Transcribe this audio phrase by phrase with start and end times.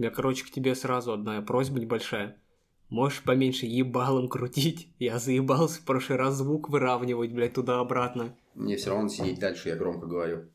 [0.00, 2.40] У меня, короче, к тебе сразу одна просьба небольшая.
[2.88, 4.88] Можешь поменьше ебалом крутить?
[4.98, 8.34] Я заебался в прошлый раз звук выравнивать, блядь, туда-обратно.
[8.54, 10.48] Мне все равно сидеть дальше, я громко говорю.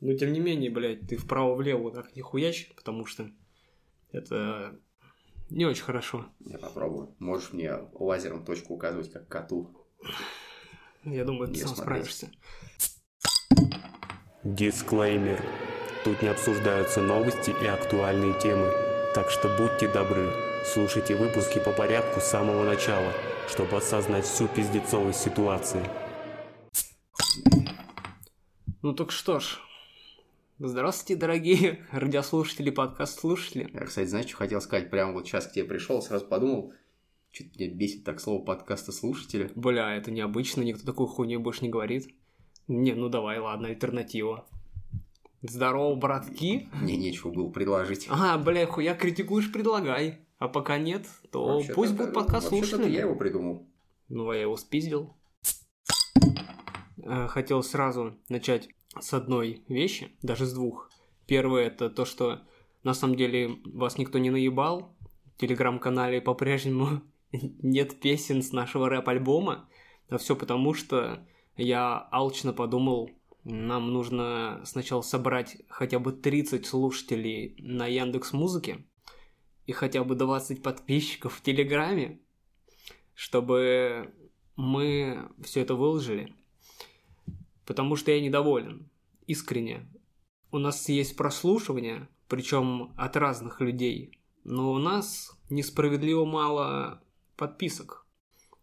[0.00, 3.28] Но тем не менее, блядь, ты вправо-влево так не хуячь, потому что
[4.12, 4.80] это
[5.50, 6.24] не очень хорошо.
[6.40, 7.14] Я попробую.
[7.18, 9.76] Можешь мне лазером точку указывать, как коту.
[11.04, 12.30] Я думаю, ты сам справишься.
[14.42, 15.44] Дисклеймер.
[16.02, 18.72] Тут не обсуждаются новости и актуальные темы,
[19.16, 20.30] так что будьте добры,
[20.62, 23.14] слушайте выпуски по порядку с самого начала,
[23.48, 25.82] чтобы осознать всю пиздецовость ситуации.
[28.82, 29.58] Ну так что ж,
[30.58, 33.70] здравствуйте, дорогие радиослушатели, подкаст-слушатели.
[33.72, 34.90] Я, кстати, знаешь, что хотел сказать?
[34.90, 36.74] Прямо вот сейчас к тебе пришел, сразу подумал,
[37.30, 39.50] что-то меня бесит так слово подкаста слушателя.
[39.54, 42.06] Бля, это необычно, никто такую хуйню больше не говорит.
[42.68, 44.46] Не, ну давай, ладно, альтернатива.
[45.42, 46.68] Здорово, братки.
[46.72, 48.06] Мне нечего было предложить.
[48.10, 50.20] А, бля, хуя критикуешь, предлагай.
[50.38, 52.92] А пока нет, то Вообще-то пусть будет подкаст слушателей.
[52.92, 53.66] я его придумал.
[54.08, 55.14] Ну, а я его спиздил.
[57.02, 60.90] Э, Хотел сразу начать с одной вещи, даже с двух.
[61.26, 62.42] Первое это то, что
[62.82, 64.94] на самом деле вас никто не наебал.
[65.36, 69.68] В телеграм-канале по-прежнему нет песен с нашего рэп-альбома.
[70.08, 71.26] А все потому, что
[71.56, 73.10] я алчно подумал,
[73.48, 78.84] нам нужно сначала собрать хотя бы 30 слушателей на Яндекс Музыке
[79.66, 82.20] и хотя бы 20 подписчиков в Телеграме,
[83.14, 84.12] чтобы
[84.56, 86.34] мы все это выложили.
[87.64, 88.90] Потому что я недоволен.
[89.28, 89.88] Искренне.
[90.50, 94.18] У нас есть прослушивание, причем от разных людей.
[94.42, 97.00] Но у нас несправедливо мало
[97.36, 98.06] подписок.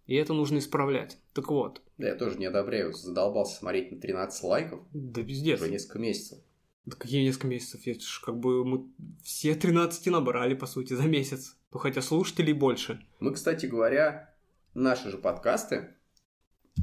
[0.07, 1.19] И это нужно исправлять.
[1.33, 2.93] Так вот, Да, я тоже не одобряю.
[2.93, 5.61] Задолбался смотреть на 13 лайков да пиздец.
[5.61, 6.39] уже несколько месяцев.
[6.85, 7.81] Да какие несколько месяцев?
[7.85, 8.85] Это ж как бы мы
[9.23, 11.55] все 13 набрали, по сути, за месяц.
[11.71, 13.05] Ну, хотя слушателей больше.
[13.19, 14.35] Мы, кстати говоря,
[14.73, 15.95] наши же подкасты,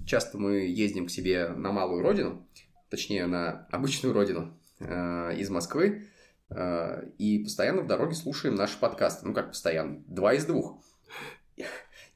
[0.07, 2.49] часто мы ездим к себе на малую родину,
[2.89, 6.09] точнее, на обычную родину э, из Москвы,
[6.49, 9.27] э, и постоянно в дороге слушаем наши подкасты.
[9.27, 10.03] Ну, как постоянно?
[10.07, 10.83] Два из двух.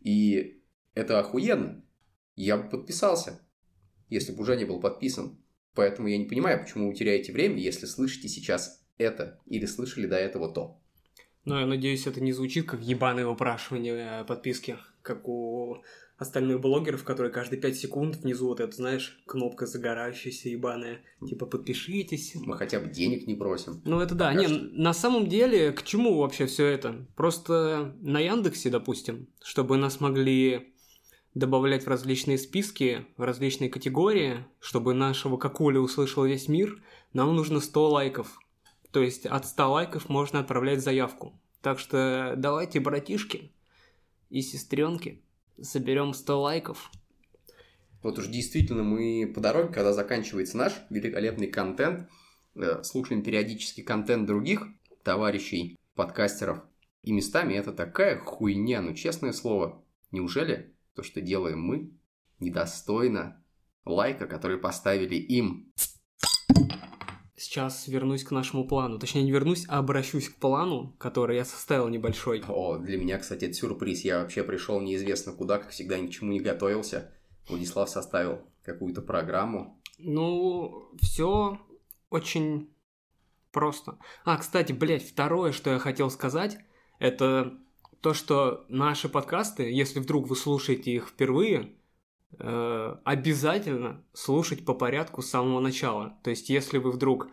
[0.00, 0.62] И
[0.94, 1.84] это охуенно.
[2.37, 3.41] Я бы подписался,
[4.09, 5.39] если бы уже не был подписан.
[5.75, 10.17] Поэтому я не понимаю, почему вы теряете время, если слышите сейчас это или слышали до
[10.17, 10.81] этого то.
[11.45, 15.83] Но я надеюсь, это не звучит как ебаное упрашивание э, подписки, как у
[16.17, 22.34] остальных блогеров, которые каждые 5 секунд внизу вот это, знаешь, кнопка загорающаяся ебаная, типа подпишитесь.
[22.37, 23.83] Мы хотя бы денег не просим.
[23.84, 27.06] Ну это да, не, на самом деле, к чему вообще все это?
[27.16, 30.73] Просто на Яндексе, допустим, чтобы нас могли
[31.34, 37.61] добавлять в различные списки, в различные категории, чтобы нашего какуля услышал весь мир, нам нужно
[37.61, 38.39] 100 лайков.
[38.93, 41.39] То есть от 100 лайков можно отправлять заявку.
[41.61, 43.53] Так что давайте, братишки
[44.31, 45.22] и сестренки,
[45.61, 46.91] соберем 100 лайков.
[48.03, 52.09] Вот уж действительно мы по дороге, когда заканчивается наш великолепный контент,
[52.55, 54.66] э, слушаем периодически контент других
[55.03, 56.62] товарищей, подкастеров.
[57.03, 59.83] И местами это такая хуйня, ну честное слово.
[60.11, 61.91] Неужели то, что делаем мы,
[62.41, 63.43] недостойно
[63.84, 65.72] лайка, который поставили им?
[67.37, 68.99] Сейчас вернусь к нашему плану.
[68.99, 72.43] Точнее, не вернусь, а обращусь к плану, который я составил небольшой.
[72.49, 74.04] О, для меня, кстати, это сюрприз.
[74.04, 77.12] Я вообще пришел неизвестно куда, как всегда, ни к чему не готовился.
[77.49, 79.81] Владислав составил какую-то программу.
[79.99, 81.60] Ну, все
[82.09, 82.75] очень
[83.53, 83.99] просто.
[84.25, 86.59] А, кстати, блядь, второе, что я хотел сказать,
[86.99, 87.59] это
[88.04, 91.72] то, что наши подкасты, если вдруг вы слушаете их впервые,
[92.38, 96.19] э, обязательно слушать по порядку с самого начала.
[96.22, 97.28] То есть, если вы вдруг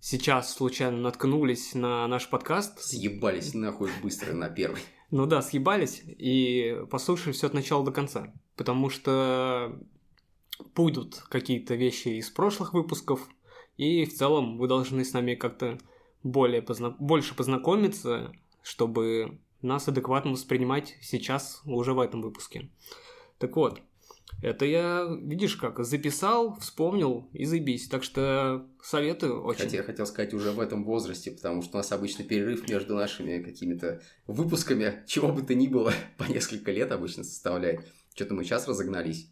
[0.00, 4.80] сейчас случайно наткнулись на наш подкаст, Съебались нахуй быстро на первый.
[5.12, 8.34] ну да, съебались и послушали все от начала до конца.
[8.56, 9.78] Потому что
[10.74, 13.28] будут какие-то вещи из прошлых выпусков,
[13.76, 15.78] и в целом вы должны с нами как-то
[16.24, 18.32] более позна- больше познакомиться,
[18.64, 22.70] чтобы нас адекватно воспринимать сейчас, уже в этом выпуске.
[23.38, 23.80] Так вот,
[24.40, 27.88] это я, видишь как, записал, вспомнил и заебись.
[27.88, 29.64] Так что советую очень.
[29.64, 32.94] Хотя я хотел сказать уже в этом возрасте, потому что у нас обычно перерыв между
[32.94, 37.86] нашими какими-то выпусками, чего бы то ни было, по несколько лет обычно составляет.
[38.14, 39.28] Что-то мы сейчас разогнались.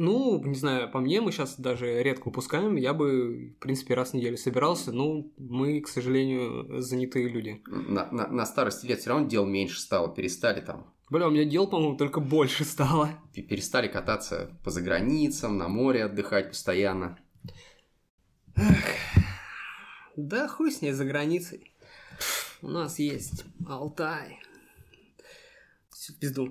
[0.00, 2.76] Ну, не знаю, по мне мы сейчас даже редко выпускаем.
[2.76, 4.92] Я бы, в принципе, раз в неделю собирался.
[4.92, 7.60] Ну, мы, к сожалению, занятые люди.
[7.66, 11.44] На, на- на старости лет все равно дел меньше стало, перестали там, Бля, у меня
[11.44, 13.10] дел, по-моему, только больше стало.
[13.34, 17.18] пе- перестали кататься по заграницам, на море отдыхать постоянно.
[20.16, 21.72] Да хуй с ней за границей.
[22.62, 24.38] У нас есть Алтай.
[26.20, 26.48] Пизду.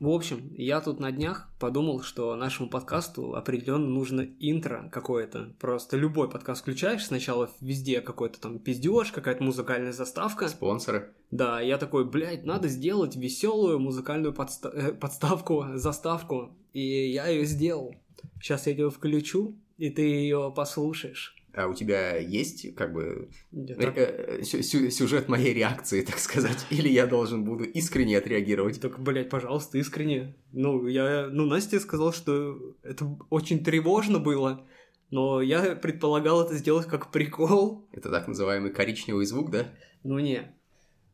[0.00, 5.52] В общем, я тут на днях подумал, что нашему подкасту определенно нужно интро какое-то.
[5.58, 10.48] Просто любой подкаст включаешь, сначала везде какой-то там пиздеж, какая-то музыкальная заставка.
[10.48, 11.12] Спонсоры.
[11.32, 16.56] Да, я такой, блядь, надо сделать веселую музыкальную подста- э, подставку, заставку.
[16.72, 17.96] И я ее сделал.
[18.40, 21.37] Сейчас я ее включу, и ты ее послушаешь.
[21.58, 26.18] А у тебя есть, как бы, э, так- э, сю- сю- сюжет моей реакции, так
[26.20, 26.66] сказать?
[26.70, 28.80] Или я должен буду искренне отреагировать?
[28.80, 30.36] Так, блядь, пожалуйста, искренне.
[30.52, 34.68] Ну, я, ну, Настя сказал, что это очень тревожно было,
[35.10, 37.88] но я предполагал это сделать как прикол.
[37.92, 39.66] Это так называемый коричневый звук, да?
[40.04, 40.54] Ну, не.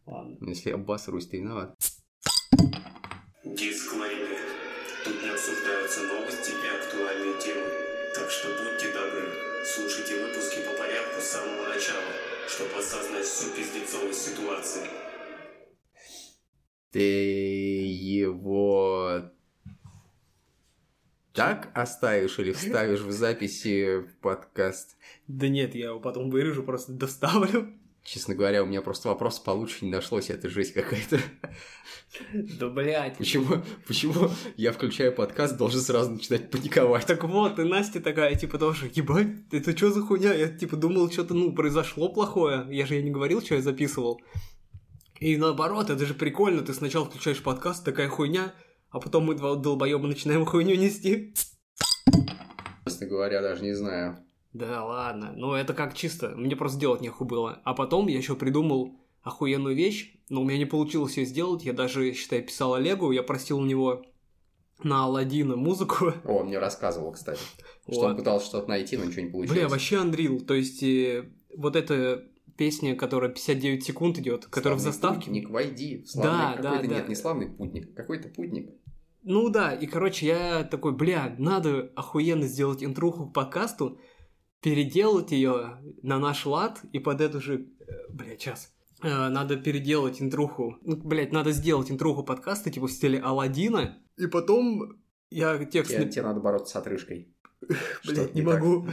[0.05, 0.37] Ладно.
[0.41, 1.75] Ну, Если я обосрусь, ты виноват.
[3.45, 4.41] Дисклеймер.
[5.05, 7.67] Тут не обсуждаются новости и актуальные темы.
[8.15, 9.25] Так что будьте добры,
[9.65, 12.13] слушайте выпуски по порядку с самого начала,
[12.47, 14.87] чтобы осознать всю пиздецовость ситуации.
[16.91, 19.33] Ты его
[21.33, 24.97] так оставишь или вставишь в записи в подкаст?
[25.27, 27.73] Да нет, я его потом вырежу, просто доставлю.
[28.05, 31.19] Честно говоря, у меня просто вопрос получше не нашлось, это жесть какая-то.
[32.35, 33.17] Да, блядь.
[33.17, 37.07] Почему, почему я включаю подкаст, должен сразу начинать паниковать?
[37.07, 40.35] Так вот, и Настя такая, типа, тоже, ебать, это что за хуйня?
[40.35, 42.67] Я, типа, думал, что-то, ну, произошло плохое.
[42.69, 44.21] Я же ей не говорил, что я записывал.
[45.19, 46.61] И наоборот, это же прикольно.
[46.61, 48.55] Ты сначала включаешь подкаст, такая хуйня,
[48.91, 51.35] а потом мы два долбоеба начинаем хуйню нести.
[52.85, 54.24] Честно говоря, даже не знаю.
[54.55, 57.61] Да ладно, ну это как чисто, мне просто делать нехуй было.
[57.65, 61.65] А потом я еще придумал охуенную вещь, но у меня не получилось ее сделать.
[61.65, 64.05] Я даже, считай, писал Олегу, я просил у него
[64.83, 66.13] на Алладина музыку.
[66.25, 67.41] О, он мне рассказывал, кстати,
[67.91, 68.19] что он Вот.
[68.19, 69.59] пытался что-то найти, но ничего не получилось.
[69.59, 70.41] Бля, вообще Unreal.
[70.45, 72.25] То есть э, вот эта
[72.57, 75.27] песня, которая 59 секунд идет, которая в заставке.
[75.27, 76.05] Путник, войди.
[76.07, 76.95] Славный Да, да, какой-то, да.
[77.01, 78.71] нет, не славный путник, какой-то путник.
[79.25, 83.99] Ну да, и короче, я такой, бля, надо охуенно сделать интруху к подкасту,
[84.65, 87.69] переделать ее на наш лад и под эту же...
[87.87, 88.73] э, Бля, час.
[89.03, 90.79] Э, Надо переделать интруху.
[90.81, 94.03] Ну, блядь, надо сделать интруху подкаста, типа в стиле Алладина.
[94.17, 94.99] И потом
[95.31, 95.93] я текст...
[95.93, 97.29] Тебе, нап- тебе надо бороться с отрыжкой.
[98.07, 98.87] Блядь, не не могу.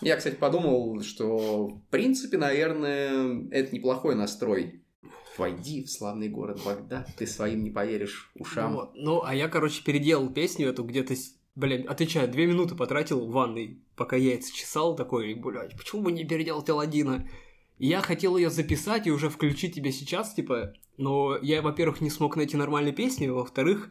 [0.00, 4.84] Я, кстати, подумал, что, в принципе, наверное, это неплохой настрой.
[5.38, 8.74] Войди в славный город Багдад, ты своим не поверишь ушам.
[8.74, 8.92] Вот.
[8.94, 11.14] Ну, а я, короче, переделал песню эту где-то,
[11.56, 16.24] блядь, отвечаю, две минуты потратил в ванной, пока яйца чесал, такой, блядь, почему бы не
[16.24, 17.28] переделать Аладдина?
[17.78, 22.36] Я хотел ее записать и уже включить тебе сейчас, типа, но я, во-первых, не смог
[22.36, 23.90] найти нормальной песни, во-вторых,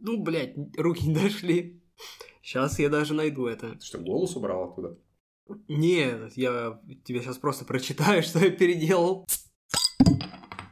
[0.00, 1.82] ну, блядь, руки не дошли.
[2.42, 3.74] Сейчас я даже найду это.
[3.74, 4.96] Ты что, голос убрал оттуда?
[5.68, 9.26] Нет, я тебе сейчас просто прочитаю, что я переделал.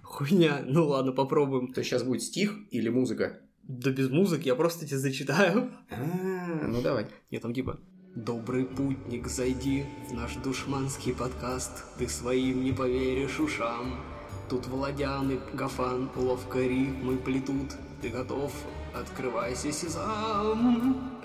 [0.02, 0.62] Хуйня.
[0.64, 1.73] Ну ладно, попробуем.
[1.73, 3.46] То сейчас будет стих или музыка?
[3.69, 5.73] Да без музыки, я просто тебе зачитаю.
[5.91, 7.09] А, ну давай.
[7.31, 7.81] Я там типа
[8.15, 14.01] Добрый путник, зайди в наш душманский подкаст, Ты своим не поверишь ушам.
[14.49, 18.53] Тут Владян и Гафан ловко рифмы плетут, Ты готов?
[18.95, 21.21] Открывайся, сезам.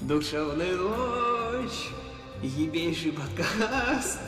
[0.00, 1.90] Душевная ночь,
[2.42, 4.18] ебейший подкаст.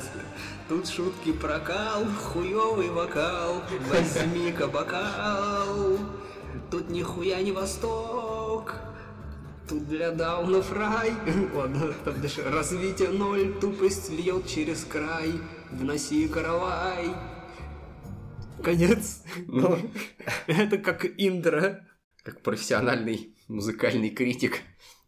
[0.69, 5.94] Тут шутки прокал, хуёвый вокал, возьми-ка бокал.
[6.75, 8.75] Тут нихуя не восток,
[9.69, 11.13] Тут для даунов рай.
[11.55, 12.43] Ладно, там дальше.
[12.43, 15.35] Развитие ноль, тупость льет через край.
[15.71, 17.15] Вноси каравай.
[18.61, 19.23] Конец.
[19.47, 19.79] Ну,
[20.49, 21.87] Это как интро.
[22.25, 24.59] как профессиональный музыкальный критик,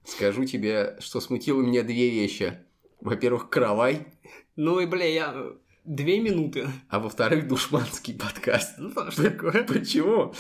[0.04, 2.60] скажу тебе, что смутило меня две вещи.
[3.00, 4.06] Во-первых, каравай,
[4.54, 5.56] Ну и, бля, я...
[5.86, 6.66] Две минуты.
[6.88, 8.74] а во-вторых, душманский подкаст.
[8.78, 9.62] Ну, что такое?
[9.62, 10.34] Почему?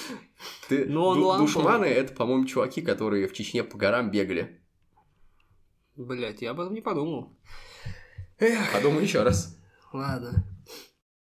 [0.68, 1.46] Ты, Ну, он ламповый.
[1.46, 4.60] душманы это, по-моему, чуваки, которые в Чечне по горам бегали.
[5.94, 7.38] Блять, я об этом не подумал.
[8.38, 9.56] Эх, Подумай еще раз.
[9.92, 10.44] ладно.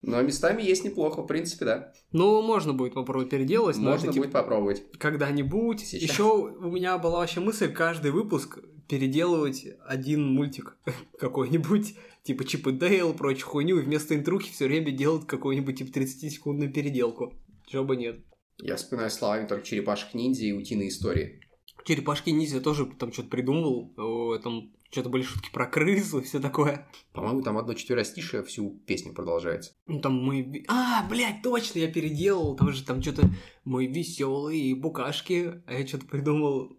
[0.04, 1.94] Но местами есть неплохо, в принципе, да.
[2.12, 4.84] Ну, можно будет попробовать переделать, но Можно типа, будет попробовать.
[5.00, 5.80] когда-нибудь.
[5.82, 6.10] Сейчас.
[6.12, 8.60] Еще у меня была вообще мысль каждый выпуск
[8.91, 10.75] переделывать один мультик
[11.17, 15.98] какой-нибудь, типа Чип и Дейл, прочую хуйню, и вместо интрухи все время делать какую-нибудь типа
[15.98, 17.33] 30-секундную переделку.
[17.65, 18.19] Чего бы нет.
[18.57, 21.39] Я вспоминаю словами только черепашек ниндзя и утиные истории.
[21.86, 26.86] Черепашки ниндзя тоже там что-то придумывал, там что-то были шутки про крысу и все такое.
[27.13, 29.71] По-моему, там одно четверостишее всю песню продолжается.
[29.88, 30.65] Ну там мы...
[30.67, 32.57] А, блядь, точно, я переделал.
[32.57, 33.29] Там же там что-то
[33.63, 36.77] мы веселые букашки, а я что-то придумал.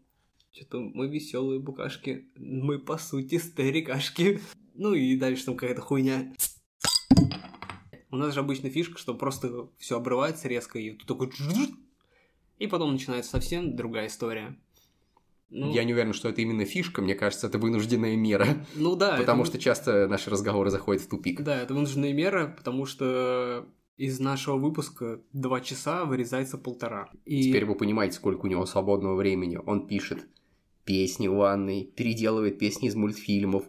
[0.54, 4.38] Что-то мы веселые букашки, мы по сути старикашки.
[4.74, 6.30] Ну и дальше там какая-то хуйня.
[8.10, 11.30] У нас же обычно фишка, что просто все обрывается резко, и тут такой...
[12.58, 14.58] И потом начинается совсем другая история.
[15.48, 18.66] Ну, я не уверен, что это именно фишка, мне кажется, это вынужденная мера.
[18.74, 19.16] Ну да.
[19.16, 19.52] Потому это...
[19.52, 21.40] что часто наши разговоры заходят в тупик.
[21.40, 23.66] Да, это вынужденная мера, потому что
[23.96, 27.10] из нашего выпуска два часа вырезается полтора.
[27.24, 27.42] И...
[27.42, 29.58] Теперь вы понимаете, сколько у него свободного времени.
[29.64, 30.26] Он пишет
[30.84, 33.64] песни в ванной, переделывает песни из мультфильмов,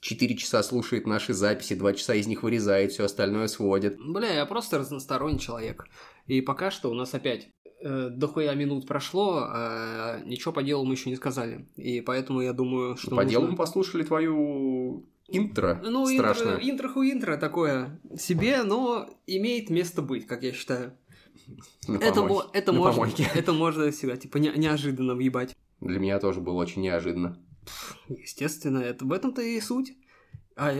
[0.00, 3.98] Четыре часа слушает наши записи, два часа из них вырезает, все остальное сводит.
[3.98, 5.88] Бля, я просто разносторонний человек.
[6.26, 7.48] И пока что у нас опять
[7.82, 11.66] э, дохуя минут прошло, а ничего по делу мы еще не сказали.
[11.76, 13.10] И поэтому я думаю, что...
[13.10, 13.30] По нужно...
[13.30, 16.58] делу мы послушали твою интро ну, страшное.
[16.58, 20.92] Интро, интро интро такое себе, но имеет место быть, как я считаю.
[21.88, 22.06] На это,
[22.52, 25.56] это, На можно, это можно всегда, типа, не- неожиданно въебать.
[25.80, 27.38] Для меня тоже было очень неожиданно.
[28.08, 29.92] Естественно, это в этом-то и суть.
[30.56, 30.74] А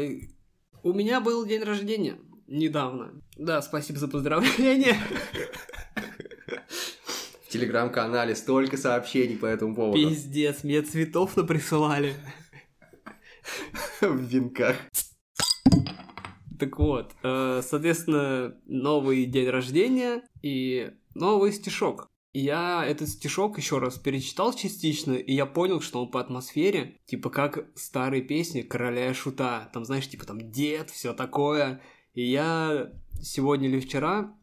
[0.83, 3.21] у меня был день рождения недавно.
[3.37, 4.97] Да, спасибо за поздравление.
[7.43, 9.99] В телеграм-канале столько сообщений по этому поводу.
[9.99, 12.15] Пиздец, мне цветов наприсылали.
[14.01, 14.77] В венках.
[16.59, 23.99] Так вот, э, соответственно, новый день рождения и новый стишок я этот стишок еще раз
[23.99, 29.15] перечитал частично, и я понял, что он по атмосфере, типа как старые песни короля и
[29.15, 29.71] шута.
[29.73, 31.81] Там, знаешь, типа там дед, все такое.
[32.15, 34.35] И я сегодня или вчера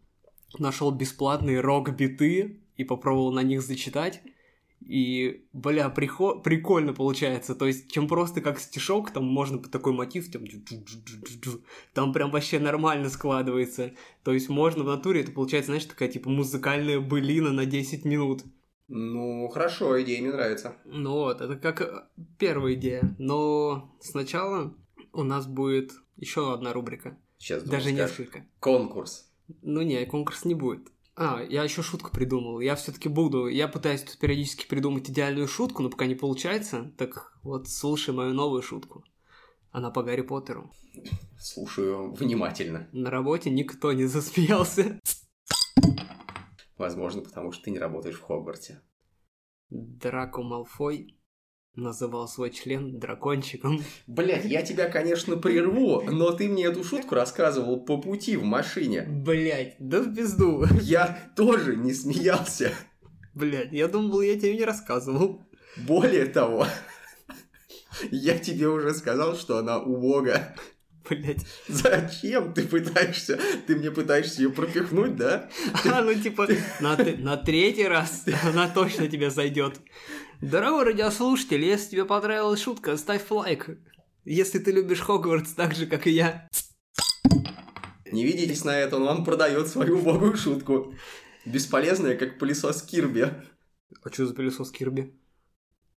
[0.58, 4.22] нашел бесплатные рок-биты и попробовал на них зачитать.
[4.86, 6.36] И, бля, прихо...
[6.36, 7.56] прикольно получается.
[7.56, 10.44] То есть, чем просто как стишок, там можно по такой мотив, там,
[11.94, 13.94] там прям вообще нормально складывается.
[14.24, 18.44] То есть, можно в натуре, это получается, знаешь, такая типа музыкальная былина на 10 минут.
[18.90, 20.76] Ну, хорошо, идея мне нравится.
[20.86, 22.04] Ну вот, это как э,
[22.38, 23.16] первая идея.
[23.18, 24.76] Но сначала
[25.14, 27.18] у нас будет еще одна рубрика.
[27.38, 28.20] Сейчас Даже скажешь.
[28.20, 28.46] несколько.
[28.60, 29.32] Конкурс.
[29.62, 30.92] Ну не, конкурс не будет.
[31.16, 32.60] А, я еще шутку придумал.
[32.60, 33.48] Я все-таки буду.
[33.48, 36.92] Я пытаюсь тут периодически придумать идеальную шутку, но пока не получается.
[36.98, 39.04] Так вот, слушай мою новую шутку.
[39.72, 40.72] Она по Гарри Поттеру.
[41.40, 42.90] Слушаю внимательно.
[42.92, 45.00] На работе никто не засмеялся.
[46.78, 48.82] Возможно, потому что ты не работаешь в Хогвартсе.
[49.70, 51.18] Драко Малфой
[51.76, 53.84] называл свой член дракончиком.
[54.08, 59.04] Блять, я тебя, конечно, прерву, но ты мне эту шутку рассказывал по пути в машине.
[59.08, 60.66] Блять, да в пизду.
[60.82, 62.72] Я тоже не смеялся.
[63.34, 65.44] Блять, я думал, я тебе не рассказывал.
[65.78, 66.68] Более того,
[68.12, 70.56] я тебе уже сказал, что она у Бога.
[71.10, 71.46] Блять.
[71.68, 73.38] Зачем ты пытаешься?
[73.68, 75.50] Ты мне пытаешься ее пропихнуть, да?
[75.86, 76.48] А, ну типа,
[76.80, 79.82] на, на третий раз она точно тебе зайдет.
[80.44, 83.70] Дорогой радиослушатель, если тебе понравилась шутка, ставь лайк.
[84.26, 86.50] Если ты любишь Хогвартс так же, как и я.
[88.12, 90.94] Не видитесь на это, он вам продает свою убогую шутку.
[91.46, 93.32] Бесполезная, как пылесос Кирби.
[94.04, 95.18] А что за пылесос Кирби?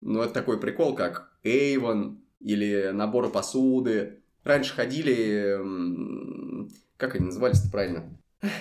[0.00, 4.22] Ну, это такой прикол, как Эйвон или наборы посуды.
[4.44, 5.58] Раньше ходили...
[6.96, 8.16] Как они назывались-то правильно?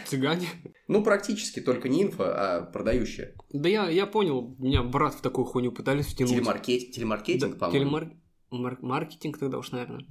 [0.06, 0.48] Цыгане?
[0.88, 3.36] Ну, практически, только не инфо, а продающие.
[3.52, 6.34] Да я, я понял, меня брат в такую хуйню пытались втянуть.
[6.34, 6.92] Телемаркет...
[6.92, 7.86] Телемаркетинг, да, по-моему.
[7.86, 8.12] Телемар...
[8.52, 8.78] Мар...
[8.82, 10.06] Маркетинг тогда уж, наверное.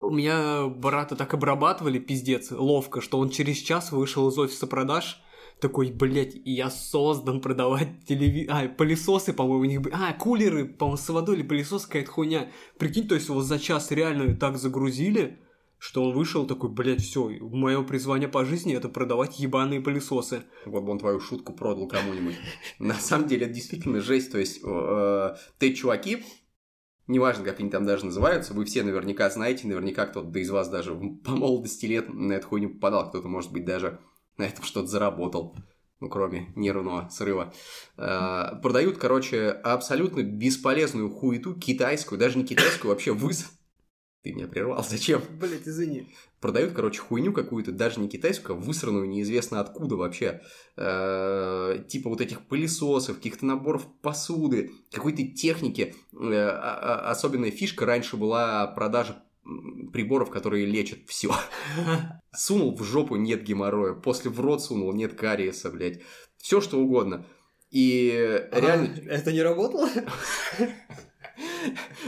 [0.00, 5.22] У меня брата так обрабатывали, пиздец, ловко, что он через час вышел из офиса продаж,
[5.60, 8.46] такой, блядь, я создан продавать телеви...
[8.48, 9.94] А, пылесосы, по-моему, у них были...
[9.94, 12.50] А, кулеры, по-моему, с водой или пылесос какая-то хуйня.
[12.78, 15.38] Прикинь, то есть его за час реально так загрузили,
[15.80, 20.44] что он вышел такой, блядь, все, мое призвание по жизни это продавать ебаные пылесосы.
[20.66, 22.36] Вот бы он твою шутку продал кому-нибудь.
[22.78, 26.22] На самом деле это действительно жесть, то есть э, ты чуваки,
[27.06, 30.94] неважно, как они там даже называются, вы все наверняка знаете, наверняка кто-то из вас даже
[30.94, 34.00] по молодости лет на эту хуйню попадал, кто-то, может быть, даже
[34.36, 35.56] на этом что-то заработал,
[36.00, 37.54] ну, кроме нервного срыва.
[37.96, 43.50] Э, продают, короче, абсолютно бесполезную хуету китайскую, даже не китайскую, вообще выс
[44.22, 45.22] ты меня прервал, зачем?
[45.40, 46.14] Блять, извини.
[46.40, 50.42] Продают, короче, хуйню какую-то, даже не китайскую, а высранную неизвестно откуда вообще.
[50.76, 55.94] Э-э- типа вот этих пылесосов, каких-то наборов посуды, какой-то техники.
[56.12, 59.22] Э-э- особенная фишка раньше была продажа
[59.92, 61.34] приборов, которые лечат все.
[62.32, 63.94] Сунул в жопу, нет геморроя.
[63.94, 66.00] После в рот сунул, нет кариеса, блядь.
[66.38, 67.26] Все что угодно.
[67.70, 68.10] И
[68.52, 68.94] реально...
[68.96, 69.88] А, это не работало?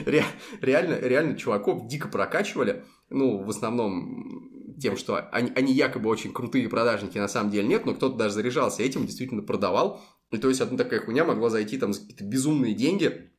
[0.04, 0.24] Ре,
[0.60, 2.84] реально, реально чуваков дико прокачивали.
[3.10, 7.86] Ну, в основном тем, что они, они якобы очень крутые продажники, на самом деле нет,
[7.86, 10.00] но кто-то даже заряжался этим, действительно продавал.
[10.30, 13.30] И то есть одна такая хуйня могла зайти там за какие-то безумные деньги.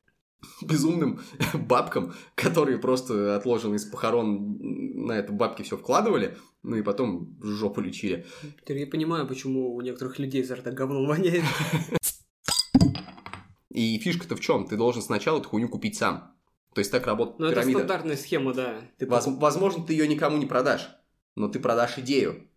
[0.62, 1.20] безумным
[1.54, 4.58] бабкам, которые просто отложены из похорон
[5.06, 8.26] на это бабки все вкладывали, ну и потом жопу лечили.
[8.62, 11.44] Теперь я понимаю, почему у некоторых людей изо рта говном воняет.
[13.74, 14.65] И фишка-то в чем?
[14.68, 16.36] Ты должен сначала эту хуйню купить сам.
[16.75, 18.82] То есть так работает Ну, это стандартная схема, да.
[18.98, 20.89] Ты Воз- покуп- Возможно, ты ее никому не продашь,
[21.36, 22.48] но ты продашь идею.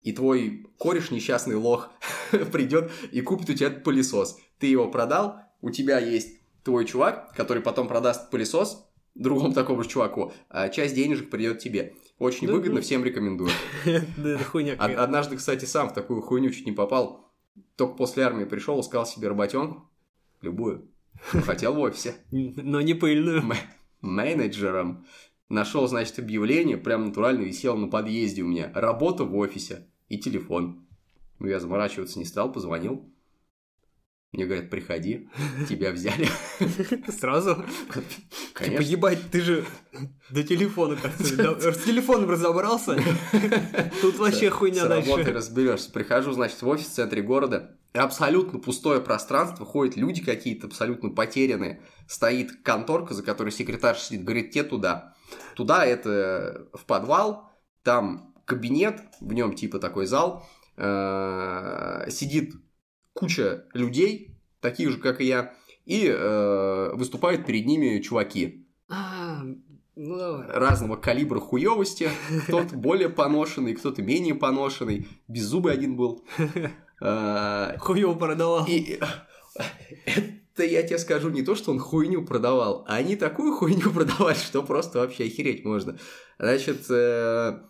[0.00, 1.90] И твой кореш, несчастный лох,
[2.52, 4.38] придет и купит у тебя этот пылесос.
[4.58, 9.90] Ты его продал, у тебя есть твой чувак, который потом продаст пылесос другому такому же
[9.90, 11.94] чуваку, а часть денежек придет тебе.
[12.18, 12.80] Очень Да, выгодно, ну.
[12.82, 13.50] всем рекомендую.
[14.50, 14.74] Хуйня.
[14.74, 17.30] Однажды, кстати, сам в такую хуйню чуть не попал.
[17.76, 19.88] Только после армии пришел, искал себе работенку.
[20.42, 20.90] Любую.
[21.22, 22.16] Хотел в офисе.
[22.30, 23.42] Но не пыльную.
[24.00, 25.06] Менеджером.
[25.48, 28.70] Нашел, значит, объявление, прям натурально висело на подъезде у меня.
[28.74, 30.86] Работа в офисе и телефон.
[31.38, 33.08] Ну, я заморачиваться не стал, позвонил.
[34.32, 35.28] Мне говорят, приходи,
[35.68, 36.26] тебя взяли.
[37.10, 37.56] Сразу.
[37.56, 38.02] Типа,
[38.54, 38.82] Конечно.
[38.82, 39.64] ебать, ты же
[40.30, 41.22] до телефона как-то...
[41.22, 42.98] С телефоном разобрался?
[44.00, 45.32] Тут вообще хуйня С работой дальше.
[45.34, 45.92] разберешься.
[45.92, 47.76] Прихожу, значит, в офис в центре города.
[47.94, 49.66] Абсолютно пустое пространство.
[49.66, 51.82] Ходят люди какие-то абсолютно потерянные.
[52.08, 54.24] Стоит конторка, за которой секретарь сидит.
[54.24, 55.14] Говорит, те туда.
[55.56, 57.50] Туда это в подвал.
[57.82, 59.00] Там кабинет.
[59.20, 60.46] В нем типа такой зал.
[60.76, 62.54] Э, Сидит
[63.12, 65.54] куча людей, таких же, как и я.
[65.84, 69.42] И э, выступают перед ними чуваки А,
[69.96, 70.46] ну давай.
[70.48, 72.08] разного калибра хуёвости.
[72.46, 75.08] Кто-то более поношенный, кто-то менее поношенный.
[75.28, 76.24] Беззубый один был.
[77.04, 78.64] А, Хуёво продавал.
[78.66, 79.00] И
[80.54, 84.36] это я тебе скажу не то, что он хуйню продавал, а они такую хуйню продавали,
[84.36, 85.98] что просто вообще охереть можно.
[86.38, 87.60] Значит, э,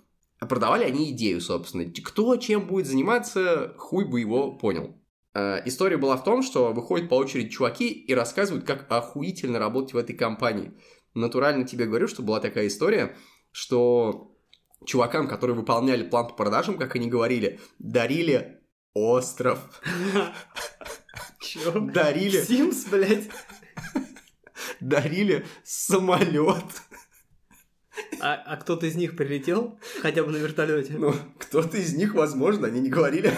[0.41, 1.91] продавали они идею, собственно.
[2.05, 4.97] Кто чем будет заниматься, хуй бы его понял.
[5.35, 9.95] Э, История была в том, что выходят по очереди чуваки и рассказывают, как охуительно работать
[9.95, 10.73] в этой компании.
[11.15, 13.17] Натурально тебе говорю, что была такая история,
[13.51, 14.37] что
[14.85, 18.62] чувакам, которые выполняли план по продажам, как они говорили, дарили
[18.95, 19.59] остров,
[21.41, 21.81] Чё?
[21.81, 23.29] дарили, Симс, блядь.
[24.81, 26.65] дарили самолет.
[28.21, 29.79] А, а кто-то из них прилетел?
[30.01, 30.95] Хотя бы на вертолете?
[30.97, 33.33] Ну, кто-то из них, возможно, они не говорили.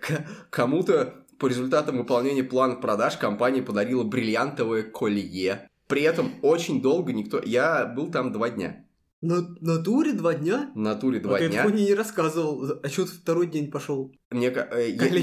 [0.00, 5.68] К- Кому-то по результатам выполнения плана продаж компания подарила бриллиантовое колье.
[5.86, 7.40] При этом очень долго никто...
[7.44, 8.85] Я был там два дня.
[9.22, 10.70] На, на туре два дня?
[10.74, 11.62] В натуре два а ты дня.
[11.62, 12.80] хуйню не рассказывал.
[12.82, 14.12] А что ты второй день пошел?
[14.30, 15.20] Мне, э, я, Колье?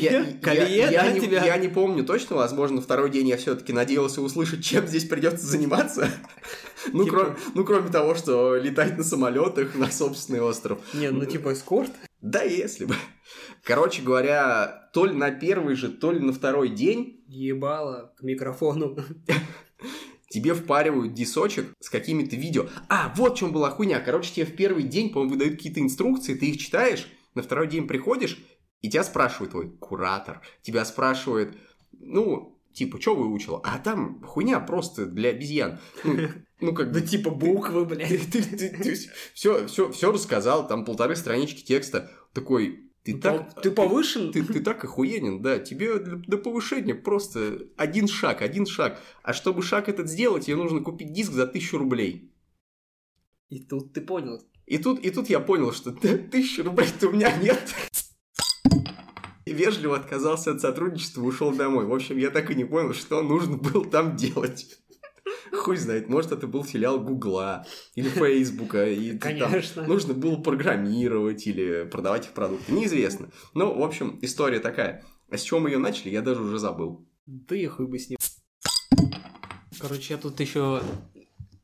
[0.77, 1.45] я- я- да, не, тебя?
[1.45, 6.09] я не помню точно, возможно, второй день я все-таки надеялся услышать, чем здесь придется заниматься.
[6.91, 10.79] Ну, Типа- кроме, ну, кроме того, что летать на самолетах на собственный остров.
[10.93, 11.91] Не, ну типа эскорт.
[12.19, 12.95] Да, если бы.
[13.63, 18.97] Короче говоря, то ли на первый же, то ли на второй день Ебало к микрофону.
[20.33, 22.67] тебе впаривают дисочек с какими-то видео.
[22.89, 23.99] А, вот в чем была хуйня.
[23.99, 27.87] Короче, тебе в первый день, по-моему, выдают какие-то инструкции, ты их читаешь, на второй день
[27.87, 28.39] приходишь,
[28.81, 30.41] и тебя спрашивает твой куратор.
[30.63, 31.55] Тебя спрашивает,
[31.91, 33.61] ну, типа, что выучила?
[33.63, 35.79] А там хуйня просто для обезьян.
[36.03, 37.01] Ну, ну, как бы...
[37.01, 38.27] типа буквы, блядь.
[39.35, 42.09] все, все, все рассказал, там полторы странички текста.
[42.33, 43.61] Такой, ты так...
[43.61, 44.31] Ты повышен?
[44.31, 45.59] Ты, ты так охуенен, да.
[45.59, 49.01] Тебе для, для повышения просто один шаг, один шаг.
[49.23, 52.33] А чтобы шаг этот сделать, тебе нужно купить диск за тысячу рублей.
[53.49, 54.41] И тут ты понял.
[54.65, 57.75] И тут, и тут я понял, что «Да, тысячи рублей-то у меня нет.
[59.45, 61.85] И вежливо отказался от сотрудничества ушел домой.
[61.85, 64.79] В общем, я так и не понял, что нужно было там делать.
[65.53, 68.89] Хуй знает, может, это был филиал Гугла или Фейсбука.
[68.89, 69.83] И Конечно.
[69.87, 72.71] нужно было программировать или продавать их продукты.
[72.71, 73.29] Неизвестно.
[73.53, 75.03] Ну, в общем, история такая.
[75.29, 77.07] А с чего мы ее начали, я даже уже забыл.
[77.25, 78.17] Да и хуй бы с ним.
[79.79, 80.81] Короче, я тут еще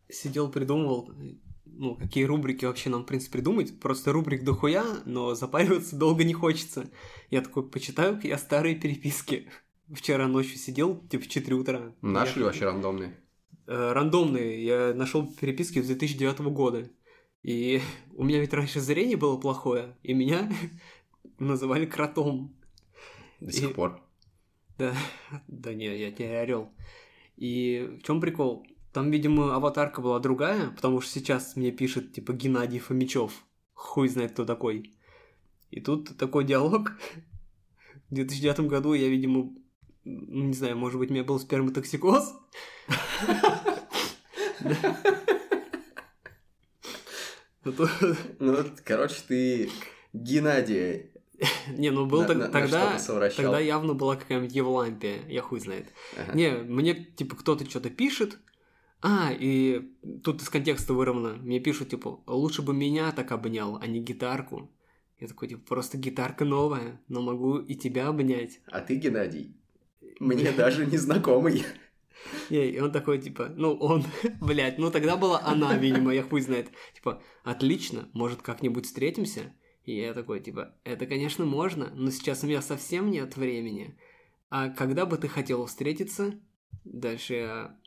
[0.10, 1.12] сидел, придумывал,
[1.66, 3.80] ну, какие рубрики вообще нам, в принципе, придумать.
[3.80, 6.90] Просто рубрик дохуя, но запариваться долго не хочется.
[7.30, 9.48] Я такой, почитаю я старые переписки.
[9.94, 11.96] Вчера ночью сидел, типа, в 4 утра.
[12.02, 13.18] Наши ли Я- вообще рандомные?
[13.70, 14.66] Э, рандомные.
[14.66, 16.90] Я нашел переписки с 2009 года.
[17.44, 17.82] И
[18.16, 20.52] у меня ведь раньше зрение было плохое, и меня
[21.40, 22.56] называли кротом.
[23.40, 24.02] До сих И- пор.
[24.80, 24.96] Да,
[25.48, 26.72] да не, я не орел.
[27.38, 28.66] И в чем прикол?
[28.92, 33.46] Там, видимо, аватарка была другая, потому что сейчас мне пишет, типа, Геннадий Фомичев.
[33.76, 34.96] Хуй знает, кто такой.
[35.70, 36.94] И тут такой диалог.
[38.10, 39.54] В 2009 году я, видимо,
[40.04, 42.34] ну, не знаю, может быть, у меня был сперматоксикоз.
[47.66, 47.74] Ну,
[48.40, 49.70] Ну, короче, ты
[50.14, 51.12] Геннадия
[51.78, 52.98] Не, ну был тогда,
[53.36, 55.88] тогда явно была какая-нибудь Евлампия, я хуй знает.
[56.34, 58.40] Не, мне, типа, кто-то что-то пишет,
[59.02, 59.92] а, и
[60.24, 64.70] тут из контекста вырвано, мне пишут, типа, лучше бы меня так обнял, а не гитарку.
[65.20, 68.62] Я такой, типа, просто гитарка новая, но могу и тебя обнять.
[68.68, 69.59] А ты, Геннадий,
[70.20, 71.66] мне даже не знакомый.
[72.50, 74.04] Не, и он такой, типа, ну, он,
[74.42, 76.70] блядь, ну тогда была она, видимо, я хуй знает.
[76.94, 79.54] Типа, отлично, может, как-нибудь встретимся?
[79.86, 83.98] И я такой, типа, это, конечно, можно, но сейчас у меня совсем нет времени.
[84.50, 86.40] А когда бы ты хотел встретиться?
[86.84, 87.80] Дальше я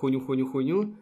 [0.00, 0.96] хуню-хуню-хуню,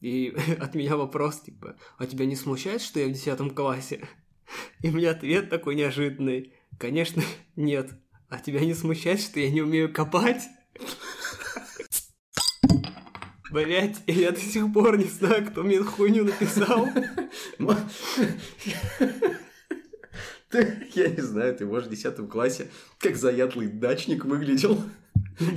[0.00, 4.08] и от меня вопрос, типа, а тебя не смущает, что я в десятом классе?
[4.82, 7.22] И меня ответ такой неожиданный, конечно,
[7.56, 7.92] нет.
[8.30, 10.44] А тебя не смущает, что я не умею копать?
[13.50, 16.88] Блять, я до сих пор не знаю, кто мне эту хуйню написал.
[20.48, 24.80] Ты, я не знаю, ты, может, в 10 классе как заядлый дачник выглядел.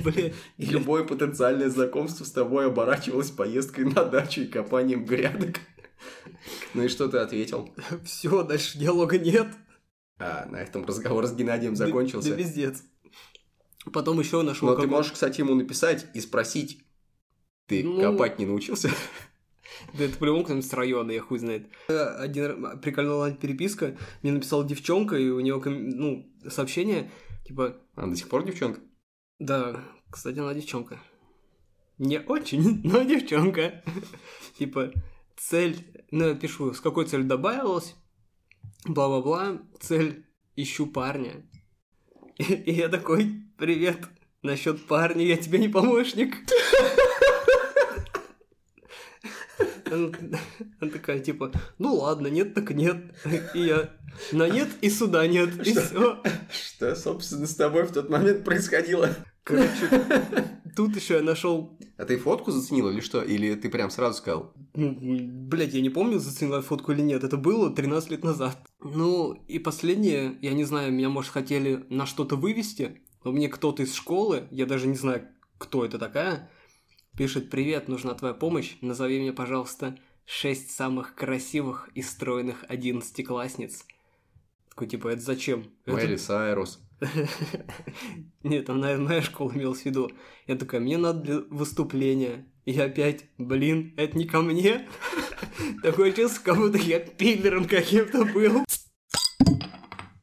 [0.04, 5.60] Блядь, И любое потенциальное знакомство с тобой оборачивалось поездкой на дачу и копанием грядок.
[6.74, 7.74] Ну и что ты ответил?
[8.04, 9.48] все, дальше диалога нет.
[10.24, 12.30] А, на этом разговор с Геннадием Да- закончился.
[12.30, 12.82] Да, пиздец.
[13.92, 16.82] Потом еще нашел Но ты можешь, кстати, ему написать и спросить,
[17.66, 18.90] ты Ну, копать не научился?
[19.92, 21.68] Да это по-любому кто-нибудь с района, я хуй знает.
[21.88, 27.10] Э, Один раз прикольная переписка, мне написала девчонка, и у нее, ну, сообщение,
[27.44, 28.80] типа, Она до сих пор девчонка?
[29.40, 31.00] Да, кстати, она девчонка.
[31.98, 33.82] Не очень, но девчонка.
[34.58, 34.92] Типа,
[35.36, 36.04] цель...
[36.10, 37.96] Ну, я пишу, с какой целью добавилась,
[38.84, 41.44] бла-бла-бла, цель ищу парня.
[42.38, 43.98] И, и я такой, привет,
[44.42, 46.36] насчет парня я тебе не помощник.
[49.90, 53.14] Она, такая, типа, ну ладно, нет так нет.
[53.54, 53.90] И я,
[54.32, 56.22] на нет и сюда нет, и все.
[56.50, 59.14] Что, собственно, с тобой в тот момент происходило?
[59.44, 63.22] Короче, тут еще я нашел А ты фотку заценил или что?
[63.22, 64.54] Или ты прям сразу сказал?
[64.74, 67.22] Блять, я не помню, заценила фотку или нет.
[67.22, 68.58] Это было 13 лет назад.
[68.80, 73.82] Ну, и последнее, я не знаю, меня, может, хотели на что-то вывести, но мне кто-то
[73.82, 75.28] из школы, я даже не знаю,
[75.58, 76.50] кто это такая,
[77.16, 83.84] пишет «Привет, нужна твоя помощь, назови мне, пожалуйста, шесть самых красивых и стройных одиннадцатиклассниц».
[84.70, 85.70] Такой, типа, это зачем?
[85.84, 86.80] Это- Майли Сайрус.
[88.42, 90.10] Нет, там, наверное, моя школа имелась в виду.
[90.46, 92.46] Я такая, мне надо для выступления.
[92.64, 94.88] И опять, блин, это не ко мне.
[95.82, 98.64] Такое чувство, как будто я пидором каким-то был.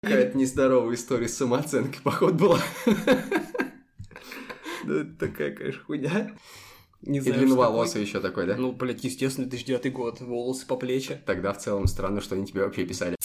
[0.02, 2.60] Какая-то нездоровая история с самооценкой, походу, была.
[4.84, 6.36] Ну, это такая, конечно, хуйня.
[7.04, 8.56] Не И знаю, длинноволосый еще такой, да?
[8.58, 11.22] Ну, блядь, естественно, 2009 год, волосы по плечи.
[11.26, 13.15] Тогда в целом странно, что они тебе вообще писали.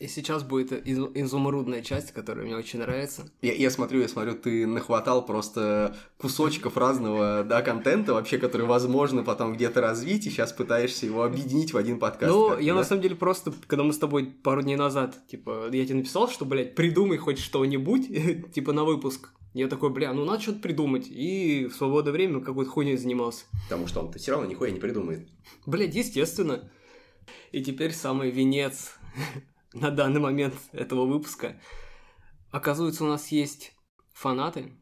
[0.00, 3.28] И сейчас будет из- изумрудная часть, которая мне очень нравится.
[3.42, 9.24] Я, я смотрю, я смотрю, ты нахватал просто кусочков разного, да, контента вообще, который возможно
[9.24, 12.32] потом где-то развить, и сейчас пытаешься его объединить в один подкаст.
[12.32, 12.80] Ну, я да?
[12.80, 16.28] на самом деле просто, когда мы с тобой пару дней назад, типа, я тебе написал,
[16.28, 19.30] что, блядь, придумай хоть что-нибудь, типа, на выпуск.
[19.54, 21.08] Я такой, бля, ну надо что-то придумать.
[21.08, 23.46] И в свободное время какой-то хуйней занимался.
[23.64, 25.26] Потому что он все равно нихуя не придумает.
[25.66, 26.70] Блядь, естественно.
[27.50, 28.92] И теперь самый венец
[29.72, 31.60] на данный момент этого выпуска.
[32.50, 33.72] Оказывается, у нас есть
[34.12, 34.72] фанаты.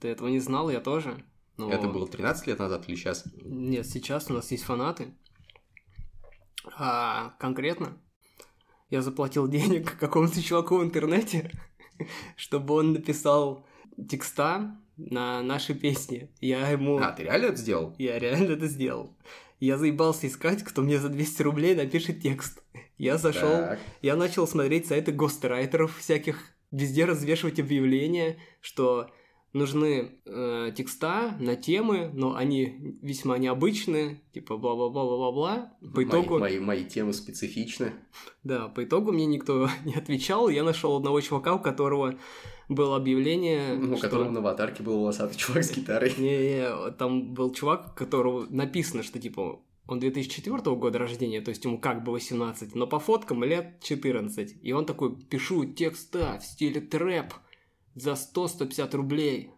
[0.00, 1.24] Ты этого не знал, я тоже.
[1.56, 3.24] Но- Это было 13 лет назад или сейчас?
[3.36, 5.14] Нет, сейчас у нас есть фанаты.
[6.76, 7.98] А конкретно
[8.90, 11.50] я заплатил денег какому-то чуваку в интернете,
[12.36, 13.66] чтобы он написал
[14.08, 16.30] текста на наши песни.
[16.40, 16.98] Я ему...
[16.98, 17.94] А, ты реально это сделал?
[17.98, 19.16] Я реально это сделал.
[19.62, 22.64] Я заебался искать, кто мне за 200 рублей напишет текст.
[22.98, 23.78] Я зашел, Так.
[24.00, 29.12] я начал смотреть сайты гострайтеров всяких, везде развешивать объявления, что
[29.52, 35.72] нужны э, текста на темы, но они весьма необычные, типа бла-бла-бла-бла-бла.
[35.80, 37.92] По Мои- итогу, Мои, мои темы специфичны.
[38.44, 40.48] да, по итогу мне никто не отвечал.
[40.48, 42.14] Я нашел одного чувака, у которого
[42.68, 44.06] было объявление, Ну, у что...
[44.08, 46.14] которого на аватарке был волосатый чувак с гитарой.
[46.16, 51.78] Не, там был чувак, которого написано, что типа он 2004 года рождения, то есть ему
[51.78, 54.56] как бы 18, но по фоткам лет 14.
[54.62, 57.34] И он такой, пишу текста в стиле трэп
[57.94, 59.50] за 100-150 рублей.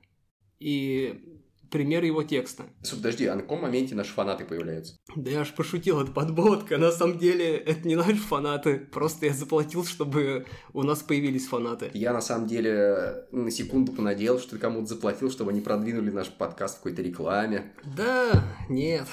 [0.60, 2.66] И пример его текста.
[2.82, 4.96] Слушай, подожди, а на каком моменте наши фанаты появляются?
[5.16, 6.78] Да я аж пошутил, это подводка.
[6.78, 8.78] На самом деле, это не наши фанаты.
[8.78, 11.90] Просто я заплатил, чтобы у нас появились фанаты.
[11.92, 16.76] Я на самом деле на секунду понадеял, что кому-то заплатил, чтобы они продвинули наш подкаст
[16.76, 17.74] в какой-то рекламе.
[17.96, 19.08] Да, нет.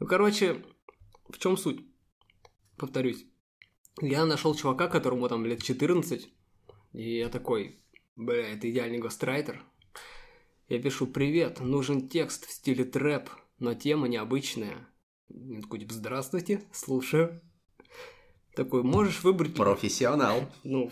[0.00, 0.62] Ну, короче,
[1.30, 1.80] в чем суть?
[2.76, 3.24] Повторюсь.
[4.00, 6.28] Я нашел чувака, которому там лет 14,
[6.92, 7.80] и я такой,
[8.18, 9.62] бля, это идеальный гострайтер.
[10.68, 14.88] Я пишу, привет, нужен текст в стиле трэп, но тема необычная.
[15.28, 17.40] Я такой, типа, здравствуйте, слушаю.
[18.54, 19.54] Такой, можешь выбрать...
[19.54, 20.50] Профессионал.
[20.64, 20.90] Ну,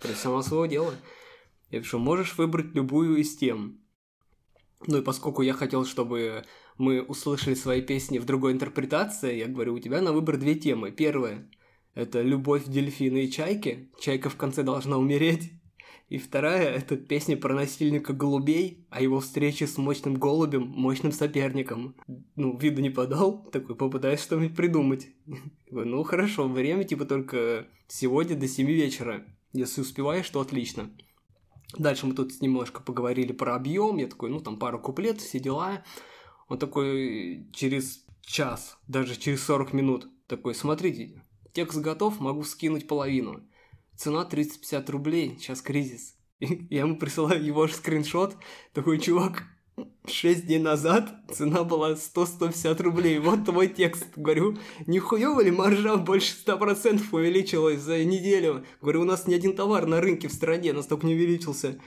[0.00, 0.94] профессионал своего дела.
[1.70, 3.80] Я пишу, можешь выбрать любую из тем.
[4.86, 6.44] Ну и поскольку я хотел, чтобы
[6.76, 10.90] мы услышали свои песни в другой интерпретации, я говорю, у тебя на выбор две темы.
[10.90, 11.48] Первая–
[11.94, 13.90] это «Любовь дельфина и чайки».
[14.00, 15.52] Чайка в конце должна умереть.
[16.08, 21.96] И вторая– это песня про насильника голубей, а его встречи с мощным голубем, мощным соперником.
[22.36, 25.08] Ну, виду не подал, такой попытаюсь что-нибудь придумать.
[25.68, 29.26] Ну, хорошо, время типа только сегодня до 7 вечера.
[29.52, 30.90] Если успеваешь, то отлично.
[31.76, 35.82] Дальше мы тут немножко поговорили про объем, я такой, ну, там пару куплет, все дела.
[36.48, 41.20] Он такой через час, даже через 40 минут, такой, смотрите,
[41.52, 43.42] текст готов, могу скинуть половину.
[43.96, 46.14] Цена 350 рублей, сейчас кризис.
[46.40, 48.36] Я ему присылаю его же скриншот,
[48.72, 49.44] такой, чувак,
[50.06, 53.18] 6 дней назад цена была 100-150 рублей.
[53.18, 54.06] Вот твой текст.
[54.16, 54.56] Говорю,
[54.86, 58.64] нихуево ли маржа больше 100% увеличилась за неделю?
[58.80, 61.78] Говорю, у нас ни один товар на рынке в стране настолько не увеличился.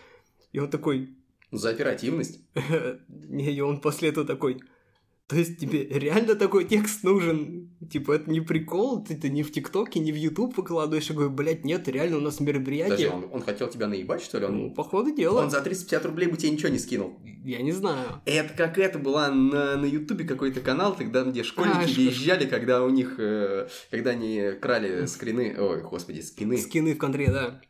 [0.52, 1.16] И он такой...
[1.52, 2.42] За оперативность?
[3.08, 4.60] Не, и он после этого такой...
[5.30, 7.70] То есть тебе реально такой текст нужен?
[7.92, 9.04] Типа, это не прикол?
[9.04, 11.08] Ты, ты не в ТикТоке, не в Ютуб выкладываешь?
[11.08, 13.10] Я говорю, блядь, нет, реально у нас мероприятие.
[13.12, 14.46] Подожди, он, он хотел тебя наебать, что ли?
[14.46, 15.44] Он, Ну, походу дела.
[15.44, 17.20] он за 350 рублей бы тебе ничего не скинул.
[17.46, 18.22] Я не знаю.
[18.26, 22.48] Это как это была на, на Ютубе какой-то канал, тогда где школьники А, ш- въезжали,
[22.48, 26.58] когда у них, э, когда они крали скрины, ой, господи, скины.
[26.58, 27.62] Скины в контре, да.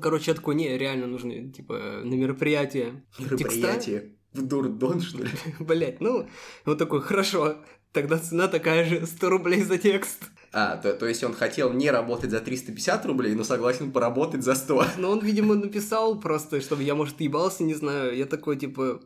[0.00, 3.04] Короче, я такой, не, реально нужны, типа, на мероприятие.
[3.18, 4.12] Мероприятие.
[4.34, 5.30] В дурдон, что ли?
[5.58, 6.26] Блять, ну,
[6.64, 7.56] он такой, хорошо,
[7.92, 10.24] тогда цена такая же, 100 рублей за текст.
[10.52, 14.54] А, то, то есть он хотел не работать за 350 рублей, но согласен поработать за
[14.54, 14.84] 100.
[14.98, 18.14] Но он, видимо, написал просто, чтобы я, может, ебался, не знаю.
[18.16, 19.00] Я такой, типа,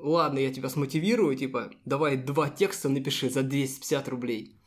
[0.00, 4.58] ладно, я тебя смотивирую, типа, давай два текста напиши за 250 рублей.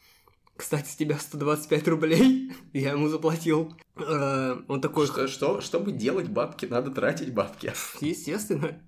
[0.55, 3.75] Кстати, с тебя 125 рублей, я ему заплатил.
[3.97, 7.73] Э, Он такой, Что, что, чтобы делать бабки, надо тратить бабки.
[8.01, 8.81] Естественно.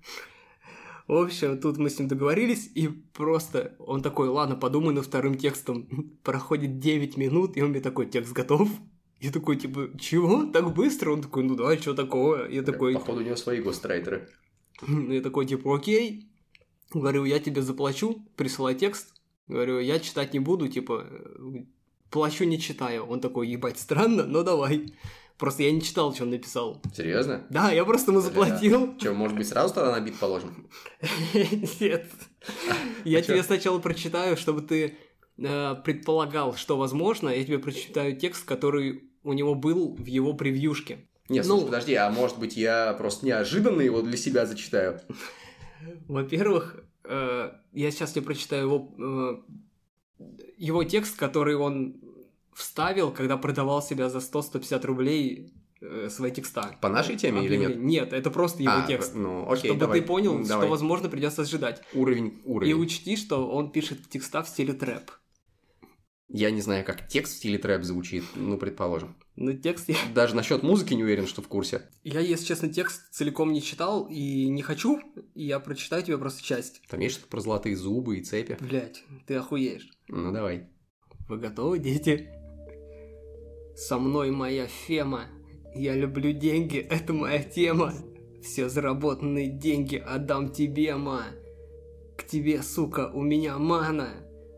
[1.08, 5.38] В общем, тут мы с ним договорились, и просто он такой, ладно, подумай над вторым
[5.38, 5.88] текстом.
[6.22, 8.68] Проходит 9 минут, и он мне такой, текст готов?
[9.18, 10.44] Я такой, типа, чего?
[10.44, 11.12] Так быстро?
[11.12, 12.46] Он такой, ну да, что такого?
[12.48, 14.28] Я такой, Походу, у него свои гострайтеры.
[14.86, 16.28] я такой, типа, окей.
[16.92, 19.14] Говорю, я тебе заплачу, присылай текст.
[19.46, 21.64] Говорю, я читать не буду, типа, э,
[22.10, 23.06] плачу не читаю.
[23.06, 24.92] Он такой, ебать, странно, но давай.
[25.38, 26.82] Просто я не читал, что он написал.
[26.94, 27.46] Серьезно?
[27.48, 28.96] Да, я просто ему заплатил.
[28.98, 30.68] Че, может быть, сразу тогда на бит положим?
[31.80, 32.10] Нет.
[33.04, 33.32] Я а чё?
[33.34, 34.96] тебе сначала прочитаю, чтобы ты
[35.38, 37.28] э, предполагал, что возможно.
[37.28, 41.08] Я тебе прочитаю текст, который у него был в его превьюшке.
[41.28, 45.00] Нет, Ну- слушай, подожди, а может быть, я просто неожиданно его для себя зачитаю?
[46.08, 49.42] Во-первых, э, я сейчас тебе прочитаю его,
[50.18, 50.24] э,
[50.56, 52.00] его текст, который он
[52.58, 56.76] вставил, когда продавал себя за 100-150 рублей э, свои текста.
[56.80, 57.76] По нашей теме или нет?
[57.78, 59.14] Нет, это просто его А, текст.
[59.14, 60.00] Ну, окей, чтобы давай.
[60.00, 60.68] ты понял, М, что, давай.
[60.68, 61.82] возможно, придется ожидать.
[61.94, 62.74] Уровень, И уровень.
[62.74, 65.10] учти, что он пишет текста в стиле трэп.
[66.30, 69.16] Я не знаю, как текст в стиле трэп звучит, ну, предположим.
[69.36, 69.94] Но текст я...
[70.14, 71.88] Даже насчет музыки не уверен, что в курсе.
[72.02, 75.00] Я, если честно, текст целиком не читал и не хочу,
[75.34, 76.82] и я прочитаю тебе просто часть.
[76.90, 78.58] Там есть что-то про золотые зубы и цепи.
[78.60, 79.88] Блять, ты охуеешь.
[80.08, 80.68] Ну, давай.
[81.28, 82.28] Вы готовы, дети?
[83.78, 85.26] Со мной моя фема.
[85.72, 87.94] Я люблю деньги, это моя тема.
[88.42, 91.26] Все заработанные деньги отдам тебе, ма.
[92.16, 94.08] К тебе, сука, у меня мана.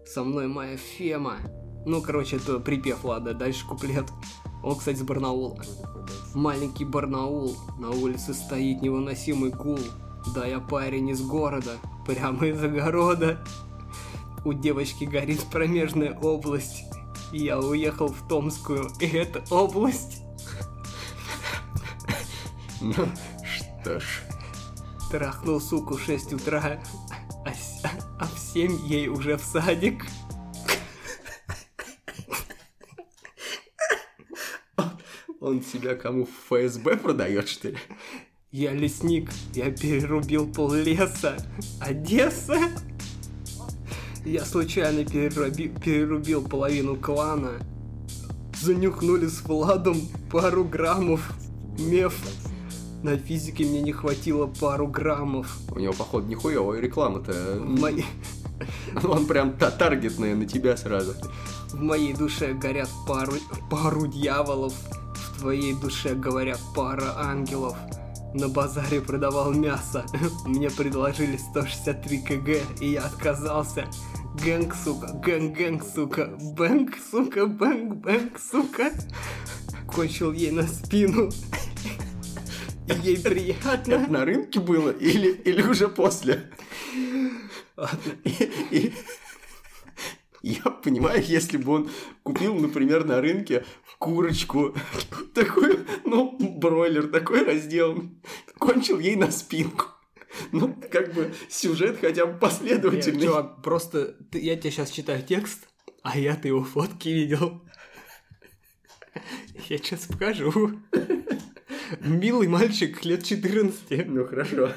[0.06, 1.36] Со мной моя фема.
[1.84, 4.06] Ну, короче, это припев, ладно, дальше куплет.
[4.64, 5.62] Он, кстати, с Барнаула.
[6.34, 9.80] Маленький Барнаул, на улице стоит невыносимый гул.
[10.34, 13.38] Да я парень из города, прямо из огорода.
[14.46, 16.84] У девочки горит промежная область.
[17.32, 20.22] И Я уехал в Томскую, и это область.
[22.80, 22.94] Ну,
[23.44, 24.22] что ж.
[25.10, 26.80] Трахнул суку в 6 утра,
[27.44, 27.52] а,
[28.18, 30.06] а в 7 ей уже в садик.
[35.40, 37.78] Он себя кому в ФСБ продает, что ли?
[38.52, 41.36] Я лесник, я перерубил пол леса.
[41.80, 42.58] Одесса?
[44.24, 47.52] Я случайно переруби- перерубил половину клана.
[48.60, 49.96] Занюхнули с Владом
[50.30, 51.32] пару граммов.
[51.78, 52.14] Меф.
[53.02, 55.58] На физике мне не хватило пару граммов.
[55.74, 57.32] У него, походу, нихуевая реклама-то.
[57.58, 58.04] В, моей-
[59.04, 61.14] Он прям та таргетная на тебя сразу.
[61.72, 63.32] В моей душе горят пару,
[63.70, 64.74] пару дьяволов,
[65.14, 67.74] в твоей душе говорят пара ангелов.
[68.32, 70.06] На базаре продавал мясо,
[70.46, 73.88] мне предложили 163 кг, и я отказался.
[74.44, 78.92] Gang, сука, gang, gang, сука, bang, сука, bang, bang, сука.
[79.92, 81.30] Кончил ей на спину,
[82.86, 83.94] и ей приятно.
[83.94, 86.50] Это на рынке было или, или уже после?
[88.24, 88.94] И- и-
[90.42, 91.90] Я понимаю, если бы он
[92.22, 93.64] купил, например, на рынке
[93.98, 94.74] курочку,
[95.34, 98.20] такую, ну, бройлер такой разделан,
[98.58, 99.86] кончил ей на спинку.
[100.52, 103.26] Ну, как бы сюжет хотя бы Нет, последовательный.
[103.26, 105.68] чувак, просто ты- я тебе сейчас читаю текст,
[106.02, 107.60] а я-то его фотки видел.
[109.68, 110.80] Я сейчас покажу.
[112.00, 114.06] Милый мальчик лет 14.
[114.06, 114.72] Ну, хорошо.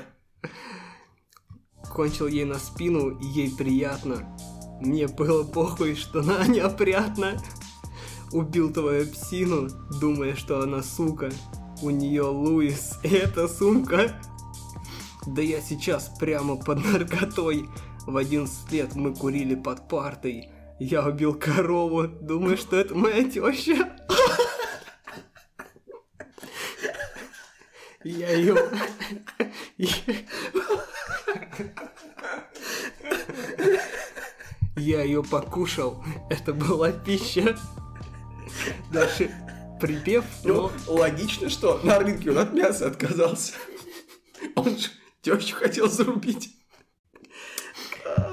[1.94, 4.36] Кончил ей на спину, и ей приятно.
[4.84, 7.42] Мне было похуй, что она неопрятна.
[8.34, 9.70] Убил твою псину,
[10.02, 11.32] думая, что она сука.
[11.82, 14.12] У нее Луис, и это сумка.
[15.26, 17.70] Да я сейчас прямо под наркотой.
[18.06, 20.50] В 11 лет мы курили под партой.
[20.80, 23.96] Я убил корову, думая, что это моя теща.
[28.04, 28.58] Я ее...
[34.76, 36.04] Я ее покушал.
[36.30, 37.58] Это была пища.
[38.92, 39.32] Дальше
[39.80, 40.94] припев, Ну, но...
[40.94, 43.54] логично, что на рынке он от мяса отказался.
[44.56, 44.90] Он же
[45.22, 46.56] тещу хотел зарубить.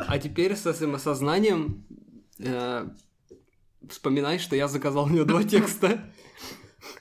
[0.07, 1.87] А теперь со своим осознанием
[2.38, 2.88] э,
[3.88, 6.12] вспоминай, что я заказал у нее два текста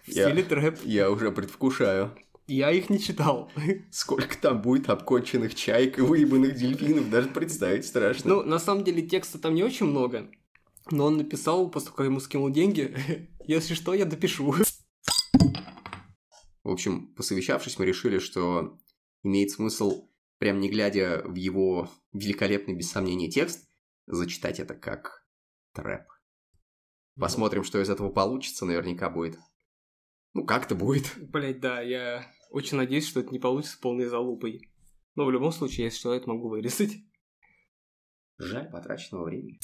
[0.06, 0.80] в стиле трэп.
[0.84, 2.16] Я уже предвкушаю.
[2.50, 3.52] Я их не читал.
[3.92, 8.28] Сколько там будет обконченных чаек и выебанных дельфинов, даже представить страшно.
[8.28, 10.32] Ну, на самом деле, текста там не очень много.
[10.90, 12.98] Но он написал, после того, как ему скинул деньги.
[13.46, 14.52] Если что, я допишу.
[16.64, 18.80] В общем, посовещавшись, мы решили, что
[19.22, 20.10] имеет смысл,
[20.40, 23.70] прям не глядя в его великолепный, без сомнения, текст,
[24.08, 25.24] зачитать это как
[25.74, 26.08] трэп.
[27.16, 29.38] Посмотрим, что из этого получится, наверняка будет.
[30.34, 31.14] Ну, как-то будет.
[31.18, 34.70] Блять, да, я очень надеюсь, что это не получится полной залупой.
[35.16, 36.98] Но в любом случае, если что, я это могу вырезать.
[38.38, 39.60] Жаль потраченного времени.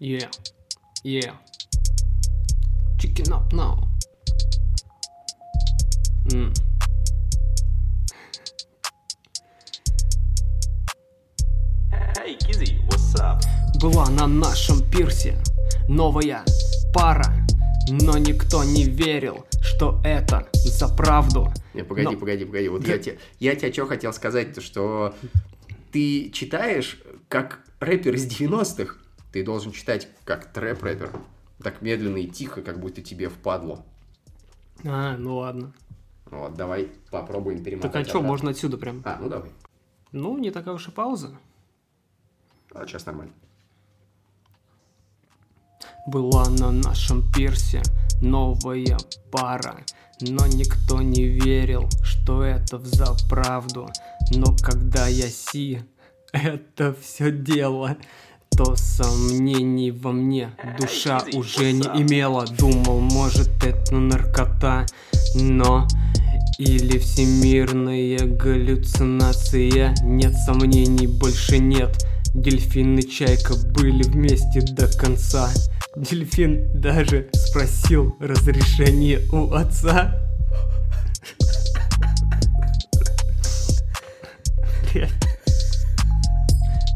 [0.00, 0.30] Yeah,
[1.04, 1.36] yeah.
[2.98, 3.86] Chicken up now.
[6.32, 6.52] М.
[12.16, 13.42] Hey, Kizzy, what's up?
[13.80, 15.38] Была на нашем пирсе
[15.88, 16.44] новая
[16.92, 17.24] пара,
[17.88, 21.48] но никто не верил, что это за правду.
[21.72, 22.68] Не, погоди, Но- погоди, погоди.
[22.68, 25.14] Вот я тебе, я тебе что хотел сказать, то что
[25.92, 28.96] ты читаешь как рэпер из 90-х,
[29.32, 31.10] ты должен читать как трэп-рэпер.
[31.62, 33.84] Так медленно и тихо, как будто тебе впадло.
[34.84, 35.72] А, ну ладно.
[36.26, 37.92] Вот, давай попробуем перемотать.
[37.92, 39.00] Так а что, можно отсюда прям?
[39.06, 39.50] А, ну давай.
[40.12, 41.38] Ну, не такая уж и пауза.
[42.74, 43.32] А, сейчас нормально.
[46.06, 47.82] Была на нашем пирсе
[48.20, 48.98] новая
[49.30, 49.76] пара,
[50.20, 53.88] но никто не верил, что это за правду.
[54.34, 55.82] Но когда я си
[56.32, 57.96] это все дело,
[58.56, 62.46] то сомнений во мне душа уже не имела.
[62.46, 64.86] Думал, может это наркота,
[65.34, 65.86] но
[66.58, 75.50] или всемирная галлюцинация Нет сомнений, больше нет Дельфин и Чайка были вместе до конца
[75.96, 80.16] Дельфин даже спросил разрешение у отца.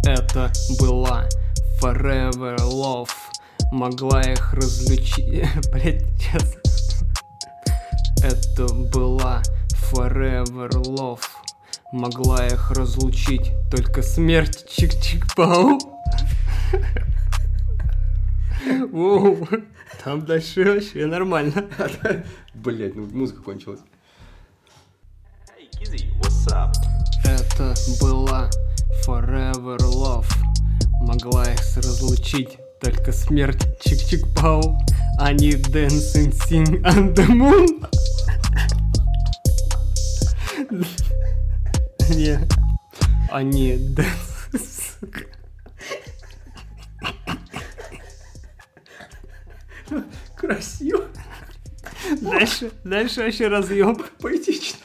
[0.07, 1.26] Это была
[1.80, 3.09] Forever Love
[3.72, 6.57] Могла их разлучить Блять, сейчас
[8.22, 9.42] это была
[9.90, 11.20] Forever Love.
[11.92, 15.78] Могла их разлучить только смерть Чик-Чик-Пау.
[18.90, 19.48] Воу,
[20.03, 21.68] там дальше вообще нормально.
[22.55, 23.80] Блять, ну музыка кончилась.
[27.24, 28.51] Это была
[29.07, 30.26] Forever Love.
[31.01, 34.78] Могла их разлучить только смерть Чик-Чик-Пау.
[35.18, 37.86] Они dancing sing on the moon.
[42.11, 42.38] Не.
[43.30, 45.34] Они dance...
[50.37, 51.09] Красиво,
[52.20, 53.97] Дальше, дальше вообще разъем.
[54.20, 54.78] поэтично.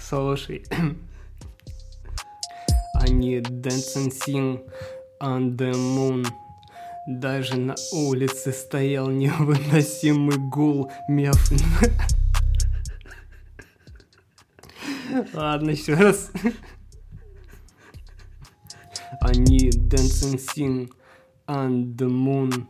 [0.00, 0.64] Слушай.
[2.94, 4.60] Они dancing sing
[5.20, 6.26] on the moon.
[7.06, 11.36] Даже на улице стоял невыносимый гул меф.
[15.34, 16.30] Ладно, еще раз.
[19.20, 20.90] Они dancing sing
[21.46, 22.66] on the moon.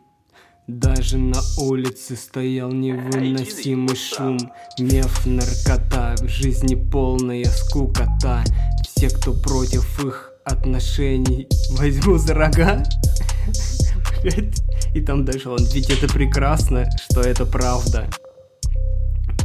[0.67, 4.39] Даже на улице стоял невыносимый шум.
[4.79, 8.43] Меф, наркота, в жизни полная скукота.
[8.83, 12.83] Все, кто против их отношений, возьму за рога.
[14.95, 18.09] И там дальше он, ведь это прекрасно, что это правда.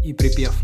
[0.05, 0.55] И припев.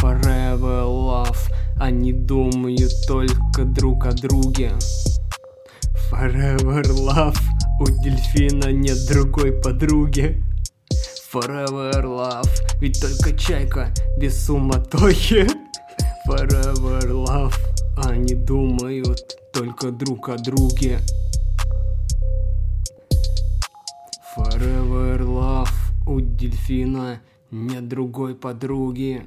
[0.00, 1.38] Forever love
[1.76, 4.72] Они думают только друг о друге.
[6.10, 7.38] Forever love
[7.80, 10.44] У дельфина нет другой подруги
[11.32, 15.46] Forever love Ведь только чайка без суматохи
[16.28, 17.54] Forever love
[17.96, 20.98] Они думают только друг о друге
[24.36, 25.70] Forever love
[26.06, 29.22] У дельфина нет другой подруги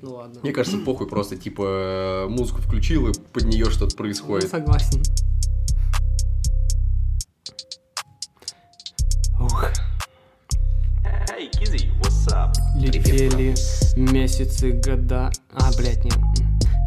[0.00, 0.40] ну ладно.
[0.42, 4.48] Мне кажется, похуй просто, типа, э, музыку включил, и под нее что-то Ну, происходит.
[4.48, 5.02] согласен.
[9.40, 9.70] Ух,
[11.28, 12.52] Hey, Kizzy, what's up?
[12.74, 13.54] летели
[13.96, 15.30] месяцы, года...
[15.52, 16.18] А, блядь, нет.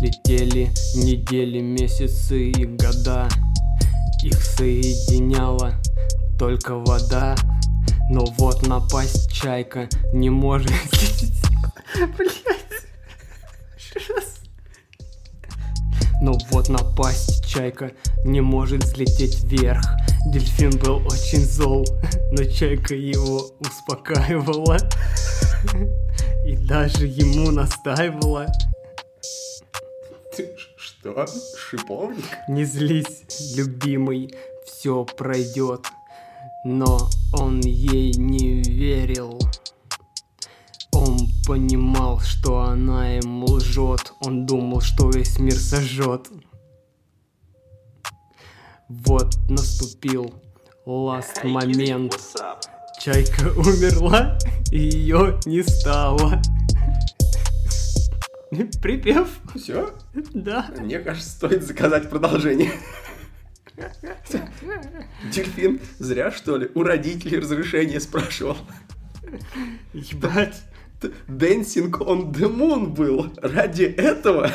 [0.02, 3.30] Летели недели, месяцы и года.
[4.24, 5.76] Их соединяла
[6.38, 7.38] только вода.
[8.10, 10.72] Но вот напасть чайка не может...
[14.10, 14.41] Раз.
[16.22, 17.93] Но вот напасть чайка
[18.26, 19.86] не может взлететь вверх.
[20.26, 21.86] Дельфин был очень зол,
[22.32, 24.78] но чайка его успокаивала.
[26.46, 28.48] И даже ему настаивала.
[30.36, 31.28] Ты Что?
[31.58, 32.26] Шиповник?
[32.48, 33.24] Не злись,
[33.56, 34.34] любимый,
[34.66, 35.88] все пройдет.
[36.64, 39.40] Но он ей не верил.
[40.92, 41.18] Он
[41.48, 44.14] понимал, что она ему лжет.
[44.22, 46.28] Он думал, что весь мир сожжет.
[48.92, 50.34] Вот наступил
[50.86, 52.20] ласт момент.
[53.00, 54.38] Чайка умерла,
[54.70, 56.42] и ее не стало.
[58.82, 59.94] Припев, Все?
[60.34, 60.70] да.
[60.78, 62.74] Мне кажется, стоит заказать продолжение.
[65.34, 68.58] Дельфин зря, что ли, у родителей разрешение спрашивал.
[69.94, 70.64] Ебать.
[71.30, 73.32] Dancing on the Moon был.
[73.42, 74.52] Ради этого?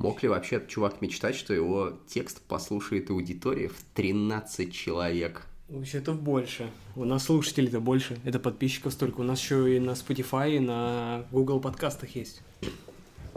[0.00, 5.44] Мог ли вообще чувак мечтать, что его текст послушает аудитория в 13 человек?
[5.68, 6.70] Вообще-то больше.
[6.94, 8.16] У нас слушателей-то больше.
[8.24, 9.22] Это подписчиков столько.
[9.22, 12.42] У нас еще и на Spotify, и на Google подкастах есть.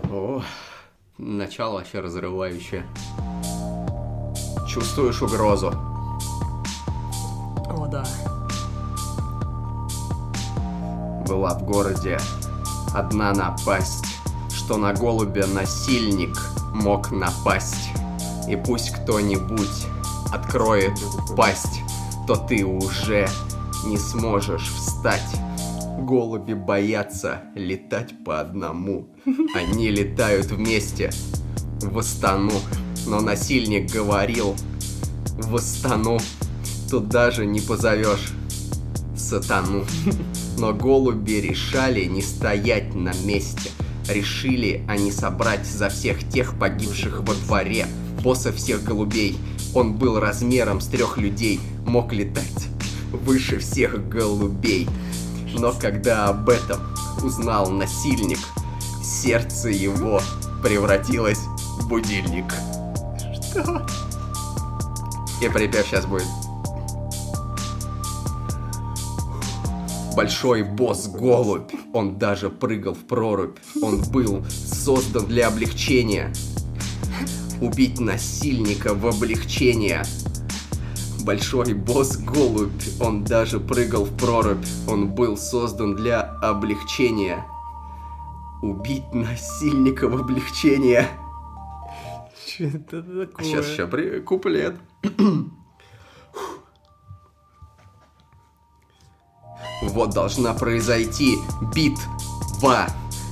[0.03, 0.43] О,
[1.17, 2.85] начало вообще разрывающее.
[4.69, 5.69] Чувствуешь угрозу?
[7.69, 8.05] О, да.
[11.27, 12.19] Была в городе
[12.93, 14.05] одна напасть,
[14.53, 16.37] что на голубя насильник
[16.73, 17.89] мог напасть.
[18.47, 19.87] И пусть кто-нибудь
[20.31, 20.97] откроет
[21.35, 21.81] пасть,
[22.27, 23.27] то ты уже
[23.85, 25.35] не сможешь встать.
[25.99, 29.07] Голуби боятся летать по одному.
[29.55, 31.11] Они летают вместе
[31.81, 32.53] в Астану.
[33.07, 34.55] Но насильник говорил,
[35.37, 36.19] в Астану
[36.89, 38.33] тут даже не позовешь
[39.15, 39.85] сатану.
[40.57, 43.71] Но голуби решали не стоять на месте.
[44.11, 47.87] Решили они собрать за всех тех погибших во дворе.
[48.21, 49.37] Босса всех голубей.
[49.73, 51.59] Он был размером с трех людей.
[51.85, 52.67] Мог летать
[53.11, 54.87] выше всех голубей.
[55.53, 56.79] Но когда об этом
[57.23, 58.39] узнал насильник,
[59.03, 60.21] сердце его
[60.61, 61.39] превратилось
[61.79, 62.45] в будильник.
[63.51, 63.85] Что?
[65.41, 66.27] И припев сейчас будет.
[70.15, 73.57] Большой босс голубь, он даже прыгал в прорубь.
[73.81, 76.33] Он был создан для облегчения.
[77.61, 80.03] Убить насильника в облегчение.
[81.23, 84.65] Большой босс голубь, он даже прыгал в прорубь.
[84.87, 87.45] Он был создан для облегчения.
[88.61, 91.07] Убить насильника в облегчение.
[92.45, 93.45] Что это такое?
[93.45, 94.19] Сейчас еще при...
[94.19, 94.75] куплет.
[99.81, 101.37] Вот должна произойти
[101.73, 102.87] битва.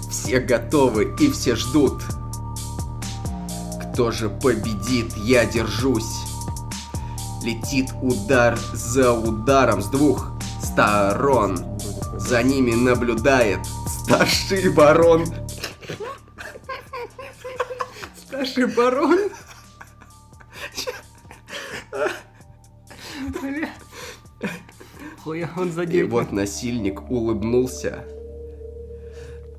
[0.09, 2.01] Все готовы и все ждут.
[3.93, 6.25] Кто же победит, я держусь.
[7.43, 10.31] Летит удар за ударом с двух
[10.61, 11.59] сторон.
[12.17, 15.25] За ними наблюдает старший барон.
[18.17, 19.29] Старший барон.
[25.29, 26.07] Хуя он И задел.
[26.07, 28.03] вот насильник улыбнулся.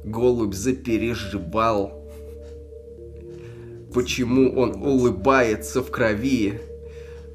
[0.02, 2.10] Голубь запереживал.
[3.94, 6.60] Почему он улыбается в крови?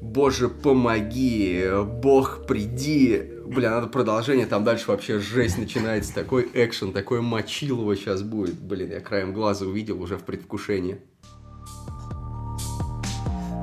[0.02, 1.64] Боже, помоги,
[2.02, 3.22] Бог, приди.
[3.46, 6.12] Бля, надо продолжение, там дальше вообще жесть начинается.
[6.12, 8.60] Такой экшен, такое мочилово сейчас будет.
[8.60, 10.98] Блин, я краем глаза увидел уже в предвкушении.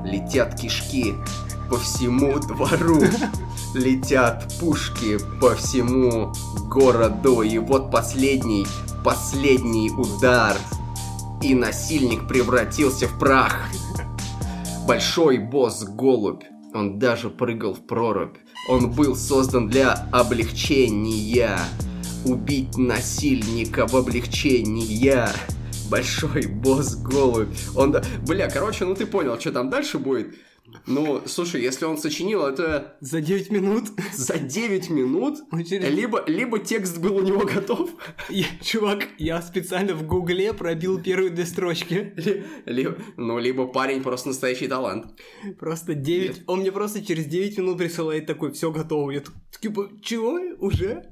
[0.04, 1.14] Летят кишки
[1.70, 3.00] по всему двору.
[3.74, 6.32] Летят пушки по всему
[6.70, 7.42] городу.
[7.42, 8.66] И вот последний,
[9.04, 10.56] последний удар.
[11.42, 13.68] И насильник превратился в прах.
[14.86, 16.44] Большой босс Голубь.
[16.72, 18.36] Он даже прыгал в прорубь.
[18.68, 21.58] Он был создан для облегчения.
[22.24, 25.30] Убить насильника в облегчения.
[25.90, 27.48] Большой босс Голубь.
[27.74, 27.96] Он...
[28.26, 30.34] Бля, короче, ну ты понял, что там дальше будет.
[30.86, 33.84] Ну, слушай, если он сочинил это За 9 минут.
[34.14, 37.90] за 9 минут, Он через- либо, либо текст был у него готов,
[38.30, 42.14] Я- чувак, я специально в гугле пробил первые две строчки.
[42.16, 45.06] ли- ли- ну, либо парень просто настоящий талант.
[45.58, 46.42] Просто 9...
[46.46, 49.10] Он мне просто через 9 минут присылает такой, все готово.
[49.10, 49.22] Я
[49.60, 50.38] типа, чего?
[50.58, 51.04] Уже?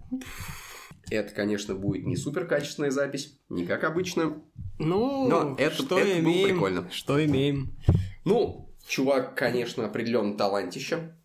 [1.10, 4.42] Это, конечно, будет не супер качественная запись, не как обычно.
[4.78, 6.48] Ну, Но это- что это было имеем?
[6.48, 6.88] прикольно.
[6.90, 7.76] Что имеем?
[8.24, 11.16] Ну, чувак, конечно, определенно талантище.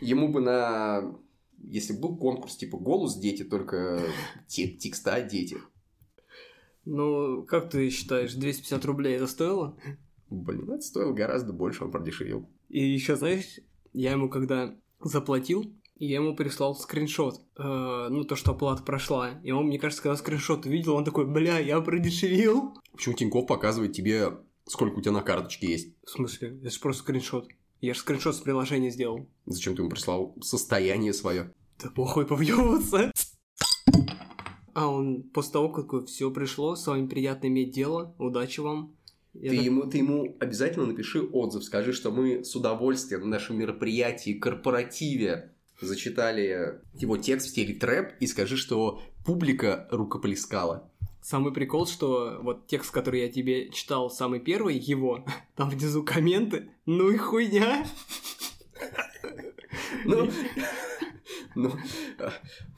[0.00, 1.14] Ему бы на...
[1.62, 4.02] Если бы был конкурс типа «Голос дети», только
[4.46, 5.58] те- текста дети.
[6.84, 9.76] Ну, как ты считаешь, 250 рублей это стоило?
[10.30, 12.48] Блин, это стоило гораздо больше, он продешевил.
[12.68, 13.60] И еще, знаешь,
[13.92, 19.38] я ему когда заплатил, я ему прислал скриншот, э, ну, то, что оплата прошла.
[19.42, 22.74] И он, мне кажется, когда скриншот увидел, он такой, бля, я продешевил.
[22.92, 24.30] Почему Тинькофф показывает тебе,
[24.70, 25.94] сколько у тебя на карточке есть?
[26.04, 26.58] В смысле?
[26.60, 27.48] Это же просто скриншот.
[27.80, 29.26] Я же скриншот с приложения сделал.
[29.46, 31.52] Зачем ты ему прислал состояние свое?
[31.82, 33.10] Да похуй повъебываться.
[34.74, 38.94] А он после того, как все пришло, с вами приятно иметь дело, удачи вам.
[39.34, 43.26] Я Ты так- ему, ты ему обязательно напиши отзыв, скажи, что мы с удовольствием на
[43.26, 50.89] нашем мероприятии, корпоративе зачитали его текст в стиле трэп и скажи, что публика рукоплескала.
[51.22, 55.24] Самый прикол, что вот текст, который я тебе читал, самый первый, его,
[55.56, 57.86] там внизу комменты, ну и хуйня.
[60.04, 60.30] Ну,
[61.54, 61.72] ну,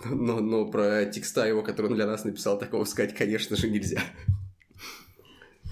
[0.04, 4.02] но, но про текста его, который он для нас написал, такого сказать, конечно же, нельзя.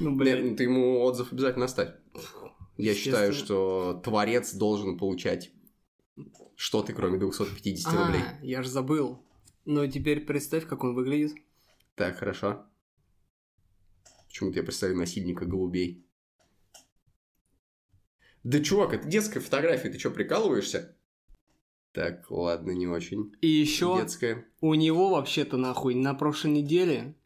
[0.00, 1.90] Ну, Блин, блин, ты ему отзыв обязательно оставь.
[2.76, 5.50] Я считаю, что творец должен получать
[6.56, 8.22] что-то, кроме 250 рублей.
[8.22, 9.22] А, я же забыл.
[9.64, 11.32] Ну, теперь представь, как он выглядит.
[12.00, 12.64] Так, хорошо.
[14.26, 16.08] Почему-то я представил насильника голубей.
[18.42, 20.96] Да, чувак, это детская фотография, ты что, прикалываешься?
[21.92, 23.34] Так, ладно, не очень.
[23.42, 24.46] И еще Детская.
[24.62, 27.16] у него вообще-то нахуй на прошлой неделе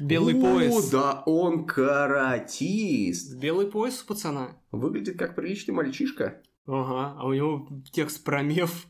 [0.00, 0.90] белый О, пояс.
[0.90, 3.38] да он каратист.
[3.38, 4.60] Белый пояс у пацана.
[4.72, 6.42] Выглядит как приличный мальчишка.
[6.66, 8.88] Ага, а у него текст про меф.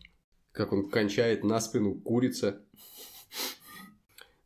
[0.53, 2.65] Как он кончает на спину курица.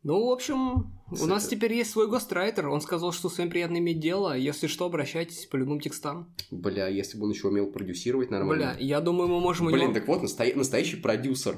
[0.03, 2.67] Ну, в общем, у нас теперь есть свой гострайтер.
[2.69, 4.35] Он сказал, что с вами приятно иметь дело.
[4.35, 6.33] Если что, обращайтесь по любым текстам.
[6.49, 8.73] Бля, если бы он еще умел продюсировать нормально.
[8.75, 9.67] Бля, я думаю, мы можем...
[9.67, 11.57] Блин, него- так вот, настоя- настоящий продюсер.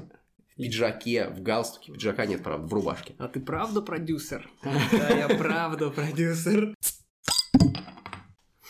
[0.52, 1.92] В пиджаке, в галстуке.
[1.92, 3.14] Пиджака нет, правда, в рубашке.
[3.18, 4.48] А ты правда продюсер?
[4.92, 6.74] Да, я правда продюсер.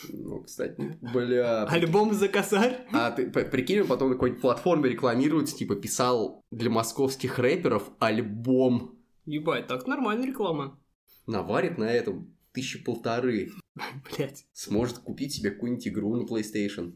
[0.09, 1.63] Ну, кстати, бля.
[1.65, 2.87] Альбом за косарь?
[2.93, 8.93] А ты прикинь, потом на какой-нибудь платформе рекламируется, типа писал для московских рэперов альбом.
[9.25, 10.79] Ебать, так нормальная реклама.
[11.25, 13.51] Наварит на этом тысячи полторы.
[14.15, 14.45] Блять.
[14.53, 16.93] Сможет купить себе какую-нибудь игру на PlayStation.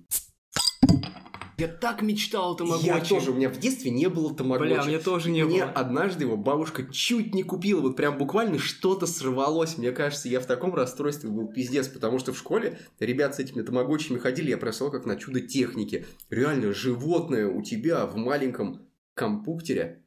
[1.58, 2.86] Я так мечтал о Тамагочи.
[2.86, 4.72] Я тоже, у меня в детстве не было тамагочи.
[4.72, 5.72] Бля, мне тоже не Мне было.
[5.74, 9.78] однажды его бабушка чуть не купила, вот прям буквально что-то сорвалось.
[9.78, 13.62] Мне кажется, я в таком расстройстве был пиздец, потому что в школе ребят с этими
[13.62, 16.06] тамагочами ходили, я просил как на чудо техники.
[16.30, 20.06] Реально, животное у тебя в маленьком компьютере.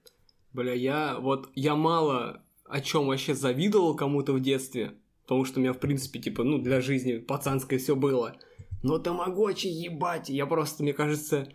[0.53, 5.63] Бля, я вот, я мало о чем вообще завидовал кому-то в детстве, потому что у
[5.63, 8.37] меня, в принципе, типа, ну, для жизни пацанское все было.
[8.83, 11.49] Но Тамагочи, ебать, я просто, мне кажется,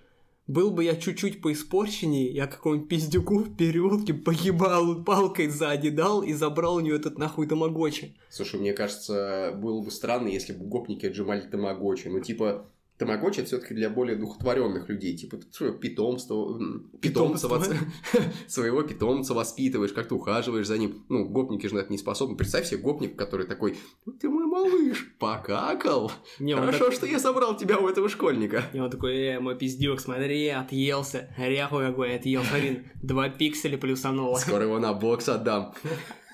[0.47, 6.33] был бы я чуть-чуть поиспорченнее, я какому-нибудь пиздюку в переулке погибал, палкой сзади дал и
[6.33, 8.15] забрал у нее этот нахуй Тамагочи.
[8.29, 12.07] Слушай, мне кажется, было бы странно, если бы гопники отжимали тамагочи.
[12.07, 12.65] Ну, типа,
[12.97, 15.15] Тамагочи это все-таки для более духотворенных людей.
[15.15, 16.59] Типа, ты питомство,
[16.99, 17.47] питомца,
[18.47, 21.05] своего питомца воспитываешь, как ты ухаживаешь за ним.
[21.07, 22.35] Ну, гопники же на это не способны.
[22.35, 26.11] Представь себе гопник, который такой, «Ну, ты мой малыш, покакал.
[26.39, 28.63] Не, Хорошо, так- что я собрал тебя у этого школьника.
[28.73, 31.29] И он такой, э, мой пиздюк, смотри, отъелся.
[31.37, 34.37] Ряху какой отъел, смотри, два пикселя плюсануло.
[34.37, 35.73] Скоро его на бокс отдам.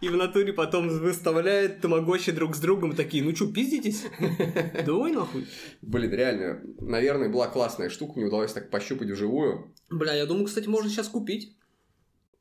[0.00, 4.04] И в натуре потом выставляют тамагочи друг с другом такие, ну чё, пиздитесь?
[4.84, 5.46] Давай нахуй.
[5.82, 9.72] Блин, реально, наверное, была классная штука, мне удалось так пощупать вживую.
[9.90, 11.56] Бля, я думаю, кстати, можно сейчас купить.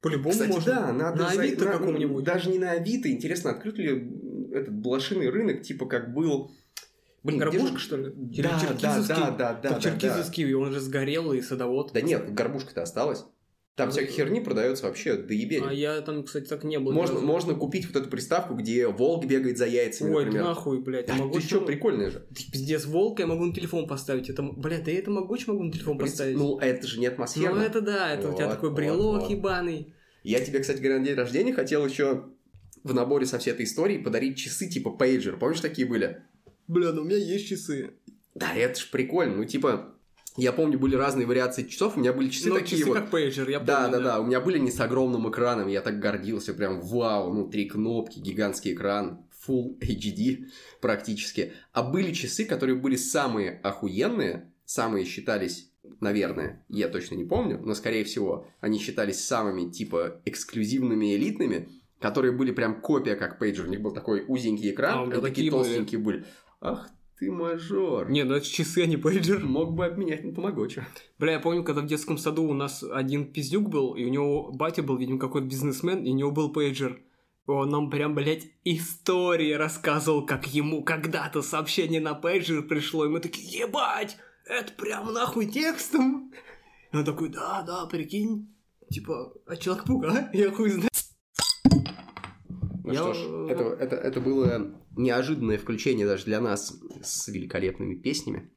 [0.02, 0.74] По-любому Кстати, можно.
[0.74, 1.24] да, надо...
[1.24, 2.24] На за- Авито на- каком-нибудь.
[2.24, 3.12] Даже не на Авито.
[3.12, 4.10] Интересно, открыт ли
[4.54, 6.52] этот блошиный рынок, типа как был...
[7.22, 8.14] Блин, же- Горбушка, что ли?
[8.16, 11.92] Да, да, да, да, да, да, черкизовский, он же сгорел, и садовод.
[11.94, 13.26] Да нет, горбушка-то осталась.
[13.80, 15.64] Там Ну, всякой херни продается вообще до ебени.
[15.66, 16.92] А я там, кстати, так не был.
[16.92, 20.48] Можно, можно купить вот эту приставку, где волк бегает за яйцами, Ой, например.
[20.48, 21.08] нахуй, блядь.
[21.08, 22.20] Да могу ты что, прикольная же.
[22.36, 24.30] Ты пиздец, волка я могу на телефон поставить.
[24.30, 26.36] Это, блядь, да я это могу могу на телефон поставить.
[26.36, 27.62] Ну, это же не Ну, атмосферно.
[27.62, 29.30] это да, это у тебя Вот, такой вот, брелок вот.
[29.32, 29.94] ебаный.
[30.24, 32.26] Я тебе, кстати говоря, на день рождения хотел еще
[32.84, 35.38] в наборе со всей этой историей подарить часы типа пейджер.
[35.38, 36.22] Помнишь, такие были?
[36.68, 37.92] Бля, ну у меня есть часы.
[38.36, 39.38] Да, это ж прикольно.
[39.38, 39.96] Ну, типа,
[40.38, 41.98] я помню, были разные вариации часов.
[41.98, 42.98] У меня были часы Ну, такие часы вот.
[42.98, 43.98] как пейджер, я Да, помню.
[43.98, 44.20] да, да.
[44.22, 45.68] У меня были не с огромным экраном.
[45.68, 46.54] Я так гордился.
[46.54, 47.34] Прям вау.
[47.34, 49.26] Ну, три кнопки, гигантский экран.
[49.48, 50.46] Full HD
[50.82, 51.54] практически.
[51.74, 54.52] А были часы, которые были самые охуенные.
[54.66, 61.16] Самые считались, наверное, я точно не помню, но скорее всего, они считались самыми, типа, эксклюзивными,
[61.16, 61.70] элитными,
[62.00, 63.66] которые были прям копия как пейджер.
[63.66, 65.64] У них был такой узенький А, экран, меня и такие такие были.
[65.64, 66.26] толстенькие были.
[66.62, 66.88] Ах
[67.20, 68.10] ты мажор.
[68.10, 69.46] Не, ну это часы, а не пейджер.
[69.46, 70.86] Мог бы обменять на тамагочи.
[71.18, 74.52] Бля, я помню, когда в детском саду у нас один пиздюк был, и у него
[74.52, 77.02] батя был, видимо, какой-то бизнесмен, и у него был пейджер.
[77.46, 83.20] Он нам прям, блядь, истории рассказывал, как ему когда-то сообщение на пейджер пришло, и мы
[83.20, 86.32] такие, ебать, это прям нахуй текстом.
[86.92, 88.54] И он такой, да, да, прикинь,
[88.90, 90.30] типа, а Человек-паук, а?
[90.32, 90.89] Я хуй знаю.
[92.90, 97.96] Ну Я- что ж, это, это, это было неожиданное включение даже для нас с великолепными
[97.96, 98.52] песнями.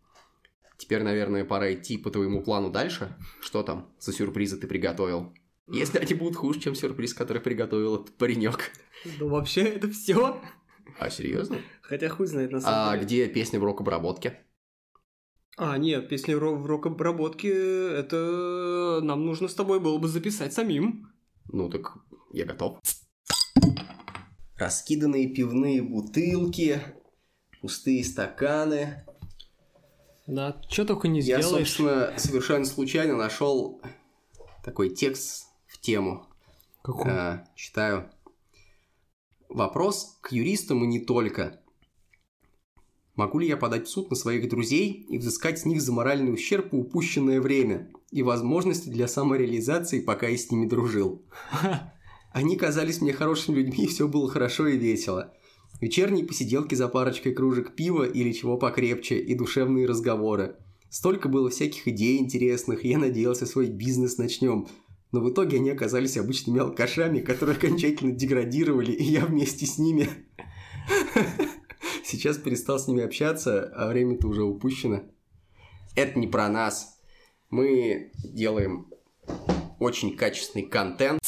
[0.78, 3.16] Теперь, наверное, пора идти по твоему плану дальше.
[3.40, 5.32] Что там за сюрпризы ты приготовил?
[5.68, 8.70] Если они будут хуже, чем сюрприз, который приготовил этот паренек.
[9.20, 10.40] Ну, вообще, это все.
[10.98, 11.58] А, серьезно?
[11.82, 13.04] Хотя хуй знает на самом А деле.
[13.04, 14.40] где песня в рок-обработке?
[15.56, 21.08] А, нет, песни ро- в рок-обработке, это нам нужно с тобой было бы записать самим.
[21.52, 21.94] Ну так
[22.32, 22.78] я готов.
[24.62, 26.80] Раскиданные пивные бутылки,
[27.60, 29.04] пустые стаканы.
[30.28, 31.66] Да, что только не Я, сделаешь.
[31.66, 33.82] собственно, совершенно случайно нашел
[34.62, 36.28] такой текст в тему.
[36.80, 37.10] Какой?
[37.10, 38.08] Э, читаю.
[39.48, 41.60] Вопрос к юристам и не только.
[43.16, 46.32] Могу ли я подать в суд на своих друзей и взыскать с них за моральный
[46.32, 51.20] ущерб и упущенное время и возможности для самореализации, пока я с ними дружил?
[52.32, 55.32] Они казались мне хорошими людьми, и все было хорошо и весело.
[55.80, 60.56] Вечерние посиделки за парочкой кружек пива или чего покрепче и душевные разговоры.
[60.88, 64.68] Столько было всяких идей интересных, я надеялся свой бизнес начнем.
[65.10, 70.08] Но в итоге они оказались обычными алкашами, которые окончательно деградировали, и я вместе с ними.
[72.04, 75.02] Сейчас перестал с ними общаться, а время-то уже упущено.
[75.94, 76.98] Это не про нас.
[77.50, 78.86] Мы делаем
[79.78, 81.20] очень качественный контент.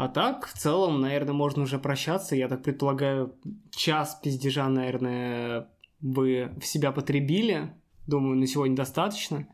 [0.00, 2.34] А так, в целом, наверное, можно уже прощаться.
[2.34, 3.34] Я так предполагаю,
[3.70, 5.68] час пиздежа, наверное,
[6.00, 7.74] вы в себя потребили.
[8.06, 9.46] Думаю, на сегодня достаточно.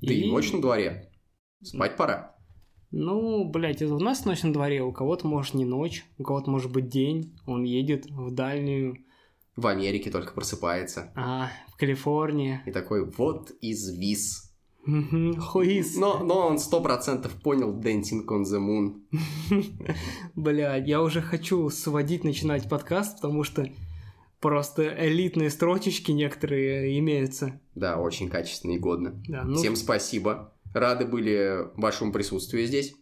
[0.00, 1.10] Да и ночь на дворе.
[1.64, 2.36] Спать пора.
[2.92, 6.48] Ну, блядь, это у нас ночь на дворе, у кого-то может не ночь, у кого-то
[6.48, 8.98] может быть день, он едет в дальнюю,
[9.56, 11.12] В Америке только просыпается.
[11.16, 12.60] а, в Калифорнии.
[12.66, 13.90] И такой, вот из
[14.86, 15.96] Хуис.
[15.96, 19.02] Но, но он сто процентов понял Dancing on the Moon.
[20.34, 23.68] Блядь, я уже хочу сводить, начинать подкаст, потому что
[24.40, 27.60] просто элитные строчечки некоторые имеются.
[27.74, 29.20] Да, очень качественно и годно.
[29.28, 30.52] Да, ну, Всем спасибо.
[30.72, 32.94] Рады были вашему присутствию здесь.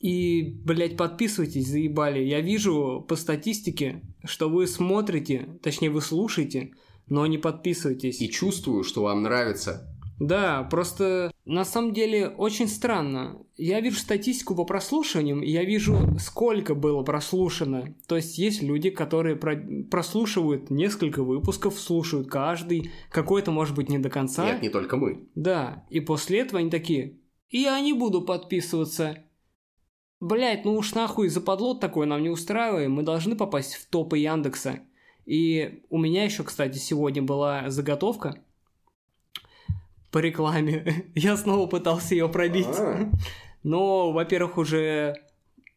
[0.00, 2.18] И, блядь, подписывайтесь, заебали.
[2.18, 6.72] Я вижу по статистике, что вы смотрите, точнее, вы слушаете,
[7.06, 8.20] но не подписывайтесь.
[8.20, 9.91] И чувствую, что вам нравится.
[10.22, 13.44] Да, просто на самом деле очень странно.
[13.56, 17.96] Я вижу статистику по прослушиваниям, и я вижу, сколько было прослушано.
[18.06, 19.60] То есть есть люди, которые про-
[19.90, 24.44] прослушивают несколько выпусков, слушают каждый, какой-то может быть не до конца.
[24.46, 25.28] Нет, не только мы.
[25.34, 27.18] Да, и после этого они такие,
[27.48, 29.24] и я не буду подписываться.
[30.20, 34.82] Блять, ну уж нахуй западло такое нам не устраиваем, мы должны попасть в топы Яндекса.
[35.26, 38.40] И у меня еще, кстати, сегодня была заготовка
[40.12, 41.10] по рекламе.
[41.16, 42.66] Я снова пытался ее пробить.
[42.78, 43.10] А.
[43.64, 45.14] Но, во-первых, уже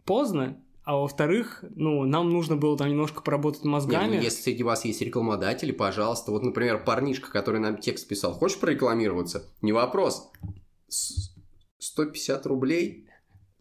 [0.06, 4.16] поздно, а во-вторых, ну, нам нужно было там немножко поработать Не, ну, мозгами.
[4.18, 6.32] если среди вас есть рекламодатели, пожалуйста.
[6.32, 9.50] Вот, например, парнишка, который нам текст писал, хочешь прорекламироваться?
[9.62, 10.32] Не вопрос.
[10.88, 11.36] С-
[11.80, 13.08] 150 рублей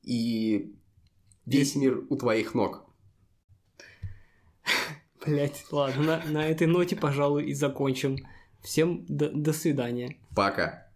[0.02, 0.74] и
[1.46, 2.84] весь мир у твоих ног.
[5.26, 8.16] Блять, ладно, на, на этой ноте, пожалуй, и закончим.
[8.62, 10.16] Всем до, до свидания.
[10.34, 10.90] Пока.